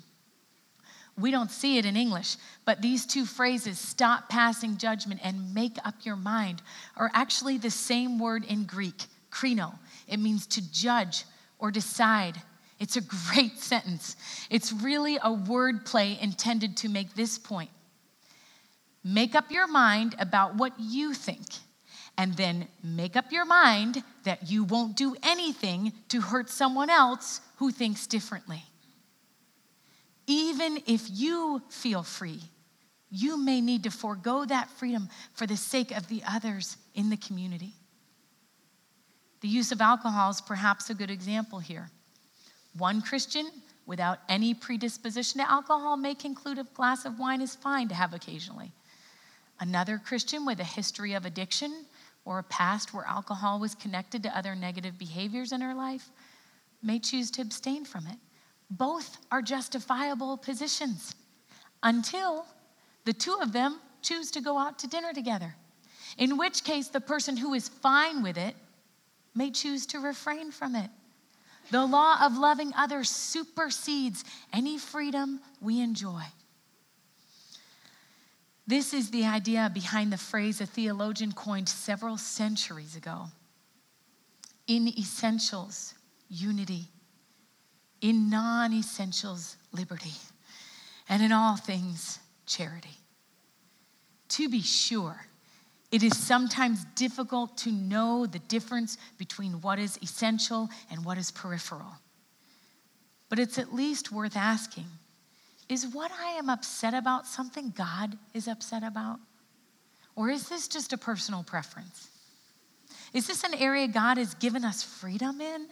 We 1.17 1.31
don't 1.31 1.51
see 1.51 1.77
it 1.77 1.85
in 1.85 1.97
English, 1.97 2.37
but 2.65 2.81
these 2.81 3.05
two 3.05 3.25
phrases, 3.25 3.77
stop 3.77 4.29
passing 4.29 4.77
judgment 4.77 5.19
and 5.23 5.53
make 5.53 5.77
up 5.83 5.95
your 6.03 6.15
mind, 6.15 6.61
are 6.95 7.11
actually 7.13 7.57
the 7.57 7.69
same 7.69 8.19
word 8.19 8.45
in 8.45 8.63
Greek, 8.63 9.05
krino. 9.29 9.77
It 10.07 10.17
means 10.17 10.47
to 10.47 10.71
judge 10.71 11.25
or 11.57 11.71
decide 11.71 12.41
it's 12.79 12.95
a 12.95 13.01
great 13.01 13.57
sentence. 13.57 14.15
It's 14.49 14.71
really 14.71 15.17
a 15.21 15.33
word 15.33 15.85
play 15.85 16.17
intended 16.21 16.77
to 16.77 16.89
make 16.89 17.13
this 17.13 17.37
point. 17.37 17.69
Make 19.09 19.33
up 19.33 19.49
your 19.49 19.65
mind 19.65 20.13
about 20.19 20.55
what 20.55 20.73
you 20.77 21.15
think, 21.15 21.47
and 22.15 22.35
then 22.35 22.67
make 22.83 23.15
up 23.15 23.31
your 23.31 23.43
mind 23.45 24.03
that 24.23 24.51
you 24.51 24.63
won't 24.63 24.95
do 24.95 25.15
anything 25.23 25.93
to 26.09 26.21
hurt 26.21 26.47
someone 26.47 26.91
else 26.91 27.41
who 27.55 27.71
thinks 27.71 28.05
differently. 28.05 28.61
Even 30.27 30.83
if 30.85 31.09
you 31.09 31.63
feel 31.69 32.03
free, 32.03 32.39
you 33.09 33.35
may 33.35 33.61
need 33.61 33.81
to 33.85 33.89
forego 33.89 34.45
that 34.45 34.69
freedom 34.69 35.09
for 35.33 35.47
the 35.47 35.57
sake 35.57 35.89
of 35.89 36.07
the 36.07 36.21
others 36.29 36.77
in 36.93 37.09
the 37.09 37.17
community. 37.17 37.73
The 39.41 39.47
use 39.47 39.71
of 39.71 39.81
alcohol 39.81 40.29
is 40.29 40.39
perhaps 40.39 40.91
a 40.91 40.93
good 40.93 41.09
example 41.09 41.57
here. 41.57 41.89
One 42.77 43.01
Christian 43.01 43.49
without 43.87 44.19
any 44.29 44.53
predisposition 44.53 45.41
to 45.41 45.49
alcohol 45.49 45.97
may 45.97 46.13
conclude 46.13 46.59
a 46.59 46.63
glass 46.75 47.05
of 47.05 47.17
wine 47.17 47.41
is 47.41 47.55
fine 47.55 47.87
to 47.87 47.95
have 47.95 48.13
occasionally. 48.13 48.71
Another 49.59 49.97
Christian 49.97 50.45
with 50.45 50.59
a 50.59 50.65
history 50.65 51.13
of 51.13 51.25
addiction 51.25 51.85
or 52.25 52.39
a 52.39 52.43
past 52.43 52.93
where 52.93 53.05
alcohol 53.05 53.59
was 53.59 53.75
connected 53.75 54.23
to 54.23 54.37
other 54.37 54.55
negative 54.55 54.97
behaviors 54.97 55.51
in 55.51 55.61
her 55.61 55.73
life 55.73 56.09
may 56.81 56.99
choose 56.99 57.29
to 57.31 57.41
abstain 57.41 57.83
from 57.85 58.07
it. 58.07 58.17
Both 58.69 59.17
are 59.31 59.41
justifiable 59.41 60.37
positions 60.37 61.15
until 61.83 62.45
the 63.05 63.13
two 63.13 63.37
of 63.41 63.51
them 63.51 63.79
choose 64.01 64.31
to 64.31 64.41
go 64.41 64.57
out 64.57 64.79
to 64.79 64.87
dinner 64.87 65.11
together, 65.11 65.55
in 66.17 66.37
which 66.37 66.63
case 66.63 66.87
the 66.87 67.01
person 67.01 67.35
who 67.35 67.53
is 67.53 67.67
fine 67.67 68.21
with 68.23 68.37
it 68.37 68.55
may 69.35 69.51
choose 69.51 69.85
to 69.87 69.99
refrain 69.99 70.51
from 70.51 70.75
it. 70.75 70.89
The 71.71 71.85
law 71.85 72.17
of 72.21 72.37
loving 72.37 72.73
others 72.75 73.09
supersedes 73.09 74.23
any 74.53 74.77
freedom 74.77 75.39
we 75.61 75.81
enjoy. 75.81 76.23
This 78.69 78.93
is 78.93 79.09
the 79.09 79.25
idea 79.25 79.71
behind 79.73 80.13
the 80.13 80.17
phrase 80.17 80.61
a 80.61 80.65
theologian 80.67 81.31
coined 81.31 81.67
several 81.67 82.17
centuries 82.17 82.95
ago. 82.95 83.25
In 84.67 84.87
essentials, 84.87 85.95
unity. 86.29 86.85
In 88.01 88.29
non 88.29 88.71
essentials, 88.71 89.57
liberty. 89.71 90.13
And 91.09 91.23
in 91.23 91.31
all 91.31 91.55
things, 91.55 92.19
charity. 92.45 92.95
To 94.37 94.47
be 94.49 94.61
sure, 94.61 95.19
it 95.91 96.03
is 96.03 96.15
sometimes 96.15 96.85
difficult 96.93 97.57
to 97.59 97.71
know 97.71 98.27
the 98.27 98.37
difference 98.37 98.99
between 99.17 99.61
what 99.61 99.79
is 99.79 99.97
essential 100.03 100.69
and 100.91 101.03
what 101.03 101.17
is 101.17 101.31
peripheral. 101.31 101.95
But 103.29 103.39
it's 103.39 103.57
at 103.57 103.73
least 103.73 104.11
worth 104.11 104.37
asking 104.37 104.85
is 105.69 105.87
what 105.87 106.11
I 106.11 106.31
am 106.31 106.49
upset 106.49 106.93
about 106.93 107.27
something 107.27 107.73
God 107.77 108.17
is 108.33 108.47
upset 108.47 108.83
about? 108.83 109.19
Or 110.15 110.29
is 110.29 110.49
this 110.49 110.67
just 110.67 110.91
a 110.91 110.97
personal 110.97 111.43
preference? 111.43 112.09
Is 113.13 113.27
this 113.27 113.43
an 113.43 113.53
area 113.53 113.87
God 113.87 114.17
has 114.17 114.33
given 114.33 114.65
us 114.65 114.83
freedom 114.83 115.39
in 115.39 115.67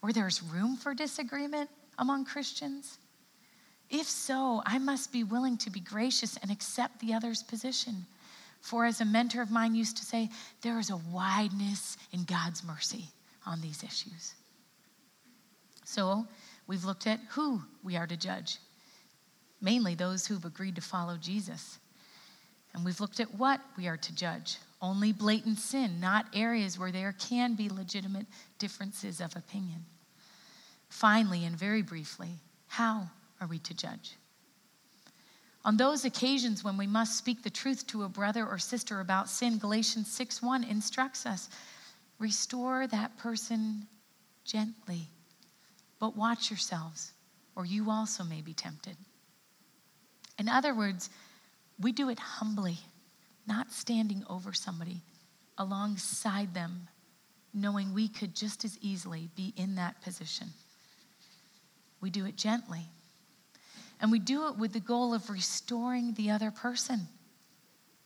where 0.00 0.12
there's 0.12 0.42
room 0.42 0.76
for 0.76 0.94
disagreement 0.94 1.70
among 1.98 2.24
Christians? 2.24 2.98
If 3.90 4.06
so, 4.06 4.62
I 4.66 4.78
must 4.78 5.12
be 5.12 5.24
willing 5.24 5.56
to 5.58 5.70
be 5.70 5.80
gracious 5.80 6.36
and 6.36 6.50
accept 6.50 7.00
the 7.00 7.14
other's 7.14 7.42
position 7.42 8.06
for, 8.60 8.84
as 8.84 9.00
a 9.00 9.04
mentor 9.04 9.40
of 9.40 9.50
mine 9.50 9.74
used 9.74 9.96
to 9.98 10.04
say, 10.04 10.28
there 10.62 10.78
is 10.78 10.90
a 10.90 11.00
wideness 11.10 11.96
in 12.12 12.24
God's 12.24 12.64
mercy 12.64 13.06
on 13.46 13.60
these 13.60 13.82
issues. 13.82 14.34
So, 15.84 16.26
we've 16.66 16.84
looked 16.84 17.06
at 17.06 17.20
who 17.30 17.62
we 17.82 17.96
are 17.96 18.06
to 18.06 18.16
judge, 18.16 18.58
mainly 19.60 19.94
those 19.94 20.26
who've 20.26 20.44
agreed 20.44 20.76
to 20.76 20.80
follow 20.80 21.16
Jesus. 21.16 21.78
And 22.74 22.84
we've 22.84 23.00
looked 23.00 23.20
at 23.20 23.34
what 23.34 23.60
we 23.76 23.88
are 23.88 23.96
to 23.96 24.14
judge 24.14 24.58
only 24.80 25.12
blatant 25.12 25.58
sin, 25.58 25.98
not 25.98 26.26
areas 26.32 26.78
where 26.78 26.92
there 26.92 27.12
can 27.18 27.54
be 27.56 27.68
legitimate 27.68 28.26
differences 28.58 29.20
of 29.20 29.34
opinion. 29.34 29.84
Finally, 30.88 31.44
and 31.44 31.56
very 31.56 31.82
briefly, 31.82 32.30
how 32.68 33.10
are 33.40 33.48
we 33.48 33.58
to 33.58 33.74
judge? 33.74 34.16
On 35.64 35.76
those 35.76 36.04
occasions 36.04 36.62
when 36.62 36.76
we 36.76 36.86
must 36.86 37.18
speak 37.18 37.42
the 37.42 37.50
truth 37.50 37.88
to 37.88 38.04
a 38.04 38.08
brother 38.08 38.46
or 38.46 38.58
sister 38.58 39.00
about 39.00 39.28
sin, 39.28 39.58
Galatians 39.58 40.08
6:1 40.08 40.62
instructs 40.62 41.26
us, 41.26 41.48
restore 42.20 42.86
that 42.86 43.16
person 43.18 43.88
gently. 44.44 45.08
But 45.98 46.16
watch 46.16 46.50
yourselves. 46.50 47.12
or 47.58 47.66
you 47.66 47.90
also 47.90 48.22
may 48.22 48.40
be 48.40 48.54
tempted. 48.54 48.96
In 50.38 50.48
other 50.48 50.74
words, 50.74 51.10
we 51.80 51.92
do 51.92 52.08
it 52.08 52.18
humbly, 52.18 52.78
not 53.46 53.72
standing 53.72 54.24
over 54.28 54.52
somebody, 54.52 55.02
alongside 55.56 56.54
them, 56.54 56.88
knowing 57.52 57.92
we 57.92 58.08
could 58.08 58.34
just 58.34 58.64
as 58.64 58.78
easily 58.80 59.30
be 59.34 59.52
in 59.56 59.74
that 59.76 60.00
position. 60.02 60.48
We 62.00 62.10
do 62.10 62.26
it 62.26 62.36
gently. 62.36 62.82
And 64.00 64.12
we 64.12 64.20
do 64.20 64.46
it 64.48 64.56
with 64.56 64.72
the 64.72 64.80
goal 64.80 65.12
of 65.12 65.28
restoring 65.28 66.14
the 66.14 66.30
other 66.30 66.52
person. 66.52 67.08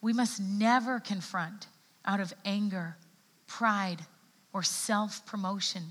We 0.01 0.13
must 0.13 0.41
never 0.41 1.01
confront 1.01 1.67
out 2.05 2.21
of 2.21 2.33
anger, 2.45 2.97
pride, 3.47 4.01
or 4.53 4.63
self 4.63 5.25
promotion, 5.27 5.83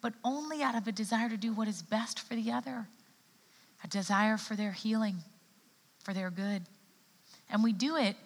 but 0.00 0.14
only 0.24 0.62
out 0.62 0.74
of 0.74 0.86
a 0.88 0.92
desire 0.92 1.28
to 1.28 1.36
do 1.36 1.52
what 1.52 1.68
is 1.68 1.82
best 1.82 2.20
for 2.20 2.34
the 2.34 2.52
other, 2.52 2.88
a 3.82 3.88
desire 3.88 4.36
for 4.36 4.56
their 4.56 4.72
healing, 4.72 5.16
for 6.04 6.14
their 6.14 6.30
good. 6.30 6.62
And 7.50 7.64
we 7.64 7.72
do 7.72 7.96
it 7.96 8.16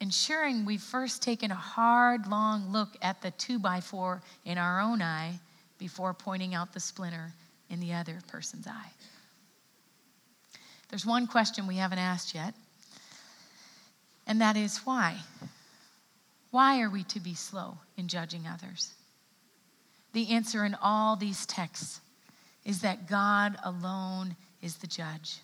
ensuring 0.00 0.64
we've 0.64 0.82
first 0.82 1.22
taken 1.22 1.52
a 1.52 1.54
hard, 1.54 2.26
long 2.26 2.72
look 2.72 2.96
at 3.02 3.22
the 3.22 3.30
two 3.32 3.58
by 3.58 3.80
four 3.80 4.20
in 4.44 4.58
our 4.58 4.80
own 4.80 5.00
eye 5.00 5.38
before 5.78 6.12
pointing 6.12 6.54
out 6.54 6.72
the 6.72 6.80
splinter 6.80 7.32
in 7.70 7.78
the 7.78 7.92
other 7.92 8.18
person's 8.26 8.66
eye. 8.66 8.90
There's 10.88 11.06
one 11.06 11.26
question 11.26 11.66
we 11.66 11.76
haven't 11.76 12.00
asked 12.00 12.34
yet, 12.34 12.54
and 14.26 14.40
that 14.40 14.56
is 14.56 14.78
why? 14.78 15.18
Why 16.50 16.82
are 16.82 16.90
we 16.90 17.04
to 17.04 17.20
be 17.20 17.34
slow 17.34 17.78
in 17.96 18.08
judging 18.08 18.46
others? 18.46 18.92
The 20.12 20.30
answer 20.30 20.64
in 20.64 20.76
all 20.82 21.16
these 21.16 21.46
texts 21.46 22.00
is 22.64 22.82
that 22.82 23.08
God 23.08 23.56
alone 23.64 24.36
is 24.60 24.76
the 24.76 24.86
judge. 24.86 25.38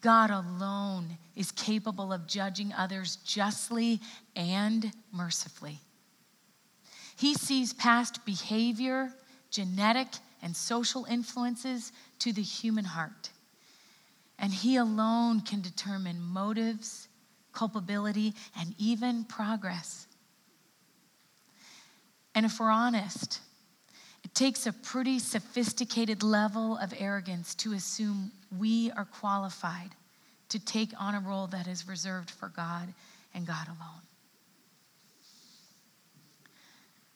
God 0.00 0.30
alone 0.30 1.18
is 1.36 1.52
capable 1.52 2.12
of 2.12 2.26
judging 2.26 2.72
others 2.72 3.16
justly 3.16 4.00
and 4.34 4.92
mercifully. 5.12 5.78
He 7.16 7.34
sees 7.34 7.72
past 7.74 8.24
behavior, 8.24 9.12
genetic, 9.50 10.08
and 10.42 10.56
social 10.56 11.04
influences 11.04 11.92
to 12.20 12.32
the 12.32 12.42
human 12.42 12.84
heart. 12.84 13.30
And 14.38 14.52
He 14.52 14.76
alone 14.76 15.40
can 15.40 15.60
determine 15.60 16.20
motives 16.20 17.08
culpability, 17.52 18.34
and 18.58 18.74
even 18.78 19.24
progress. 19.24 20.06
And 22.34 22.46
if 22.46 22.60
we're 22.60 22.70
honest, 22.70 23.40
it 24.30 24.34
takes 24.34 24.66
a 24.66 24.72
pretty 24.72 25.18
sophisticated 25.18 26.22
level 26.22 26.76
of 26.78 26.94
arrogance 26.96 27.54
to 27.56 27.72
assume 27.72 28.30
we 28.56 28.90
are 28.92 29.04
qualified 29.04 29.90
to 30.50 30.64
take 30.64 30.90
on 30.98 31.14
a 31.14 31.20
role 31.20 31.48
that 31.48 31.66
is 31.66 31.88
reserved 31.88 32.30
for 32.30 32.48
God 32.48 32.92
and 33.34 33.46
God 33.46 33.66
alone. 33.66 34.02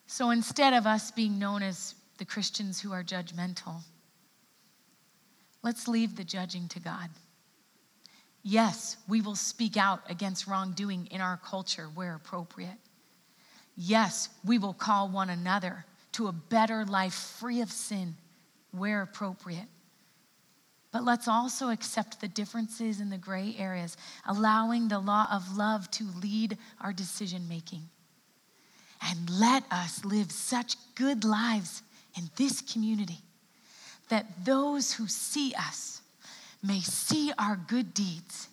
So 0.07 0.31
instead 0.31 0.74
of 0.74 0.87
us 0.87 1.11
being 1.11 1.38
known 1.38 1.62
as 1.62 1.94
the 2.18 2.24
Christians 2.24 2.81
who 2.81 2.92
are 2.92 3.03
judgmental, 3.03 3.83
let's 5.62 5.88
leave 5.88 6.16
the 6.16 6.24
judging 6.24 6.68
to 6.68 6.81
God. 6.81 7.09
Yes, 8.42 8.96
we 9.09 9.20
will 9.20 9.37
speak 9.37 9.77
out 9.77 10.00
against 10.09 10.46
wrongdoing 10.46 11.07
in 11.11 11.20
our 11.20 11.38
culture 11.38 11.88
where 11.94 12.14
appropriate. 12.14 12.79
Yes, 13.77 14.29
we 14.44 14.59
will 14.59 14.74
call 14.74 15.09
one 15.09 15.31
another 15.31 15.85
to 16.14 16.29
a 16.29 16.33
better 16.33 16.85
life 16.85 17.14
free 17.14 17.61
of 17.61 17.70
sin 17.70 18.14
where 18.70 19.03
appropriate. 19.03 19.68
But 20.92 21.05
let's 21.05 21.27
also 21.27 21.70
accept 21.70 22.20
the 22.20 22.29
differences 22.29 23.00
in 23.00 23.11
the 23.11 23.18
gray 23.18 23.57
areas, 23.59 23.96
allowing 24.27 24.87
the 24.88 25.00
law 25.00 25.27
of 25.31 25.57
love 25.57 25.90
to 25.92 26.05
lead 26.22 26.57
our 26.81 26.92
decision 26.92 27.48
making. 27.48 27.83
And 29.03 29.29
let 29.29 29.64
us 29.72 30.05
live 30.05 30.31
such 30.31 30.77
good 30.94 31.24
lives 31.24 31.83
in 32.16 32.31
this 32.37 32.61
community 32.61 33.18
that 34.09 34.44
those 34.44 34.92
who 34.92 35.09
see 35.09 35.53
us 35.59 36.00
may 36.62 36.81
see 36.81 37.33
our 37.38 37.57
good 37.57 37.92
deeds 37.92 38.48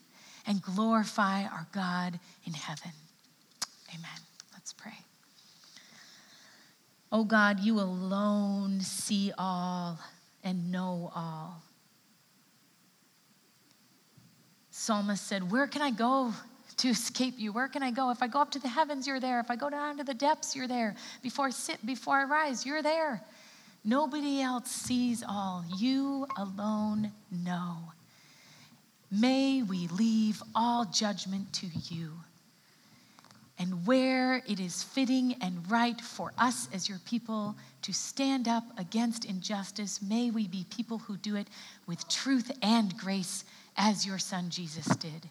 and 0.47 0.61
glorify 0.61 1.43
our 1.43 1.67
God 1.71 2.19
in 2.45 2.53
heaven. 2.53 2.91
Amen. 3.93 4.30
Oh 7.11 7.23
God, 7.25 7.59
you 7.59 7.79
alone 7.79 8.79
see 8.79 9.33
all 9.37 9.99
and 10.43 10.71
know 10.71 11.11
all. 11.13 11.61
Psalmist 14.69 15.27
said, 15.27 15.51
Where 15.51 15.67
can 15.67 15.81
I 15.81 15.91
go 15.91 16.33
to 16.77 16.87
escape 16.87 17.35
you? 17.37 17.51
Where 17.51 17.67
can 17.67 17.83
I 17.83 17.91
go? 17.91 18.09
If 18.11 18.23
I 18.23 18.27
go 18.27 18.39
up 18.39 18.51
to 18.51 18.59
the 18.59 18.69
heavens, 18.69 19.05
you're 19.05 19.19
there. 19.19 19.39
If 19.39 19.51
I 19.51 19.55
go 19.55 19.69
down 19.69 19.97
to 19.97 20.03
the 20.03 20.13
depths, 20.13 20.55
you're 20.55 20.67
there. 20.67 20.95
Before 21.21 21.47
I 21.47 21.49
sit, 21.49 21.85
before 21.85 22.15
I 22.15 22.23
rise, 22.23 22.65
you're 22.65 22.81
there. 22.81 23.21
Nobody 23.83 24.41
else 24.41 24.71
sees 24.71 25.23
all. 25.27 25.65
You 25.77 26.27
alone 26.37 27.11
know. 27.29 27.77
May 29.11 29.61
we 29.63 29.87
leave 29.87 30.41
all 30.55 30.85
judgment 30.85 31.51
to 31.53 31.67
you. 31.89 32.13
And 33.61 33.85
where 33.85 34.41
it 34.47 34.59
is 34.59 34.81
fitting 34.81 35.35
and 35.39 35.69
right 35.69 36.01
for 36.01 36.33
us 36.39 36.67
as 36.73 36.89
your 36.89 36.97
people 37.05 37.55
to 37.83 37.93
stand 37.93 38.47
up 38.47 38.63
against 38.79 39.23
injustice, 39.23 40.01
may 40.01 40.31
we 40.31 40.47
be 40.47 40.65
people 40.75 40.97
who 40.97 41.15
do 41.15 41.35
it 41.35 41.47
with 41.85 42.07
truth 42.09 42.51
and 42.63 42.97
grace 42.97 43.45
as 43.77 44.03
your 44.03 44.17
son 44.17 44.49
Jesus 44.49 44.87
did. 44.95 45.29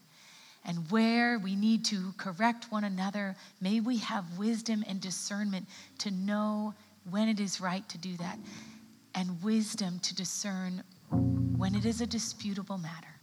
And 0.64 0.88
where 0.92 1.40
we 1.40 1.56
need 1.56 1.84
to 1.86 2.14
correct 2.18 2.70
one 2.70 2.84
another, 2.84 3.34
may 3.60 3.80
we 3.80 3.96
have 3.96 4.38
wisdom 4.38 4.84
and 4.86 5.00
discernment 5.00 5.66
to 5.98 6.12
know 6.12 6.72
when 7.10 7.28
it 7.28 7.40
is 7.40 7.60
right 7.60 7.88
to 7.88 7.98
do 7.98 8.16
that, 8.18 8.38
and 9.16 9.42
wisdom 9.42 9.98
to 10.04 10.14
discern 10.14 10.84
when 11.56 11.74
it 11.74 11.84
is 11.84 12.00
a 12.00 12.06
disputable 12.06 12.78
matter. 12.78 13.16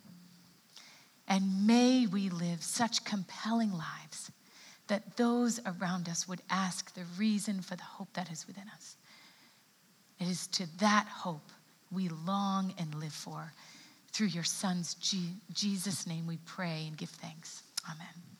And 1.29 1.65
may 1.65 2.07
we 2.07 2.27
live 2.27 2.61
such 2.61 3.05
compelling 3.05 3.71
lives 3.71 4.31
that 4.87 5.17
those 5.17 5.59
around 5.65 6.09
us 6.09 6.27
would 6.27 6.41
ask 6.49 6.93
the 6.93 7.03
reason 7.17 7.61
for 7.61 7.75
the 7.75 7.83
hope 7.83 8.13
that 8.13 8.31
is 8.31 8.47
within 8.47 8.65
us. 8.75 8.95
It 10.19 10.27
is 10.27 10.47
to 10.47 10.67
that 10.79 11.07
hope 11.07 11.51
we 11.91 12.09
long 12.09 12.73
and 12.77 12.95
live 12.95 13.13
for. 13.13 13.53
Through 14.11 14.27
your 14.27 14.43
Son's 14.43 14.95
Jesus' 15.53 16.07
name 16.07 16.25
we 16.27 16.37
pray 16.45 16.85
and 16.87 16.97
give 16.97 17.09
thanks. 17.09 17.63
Amen. 17.89 18.36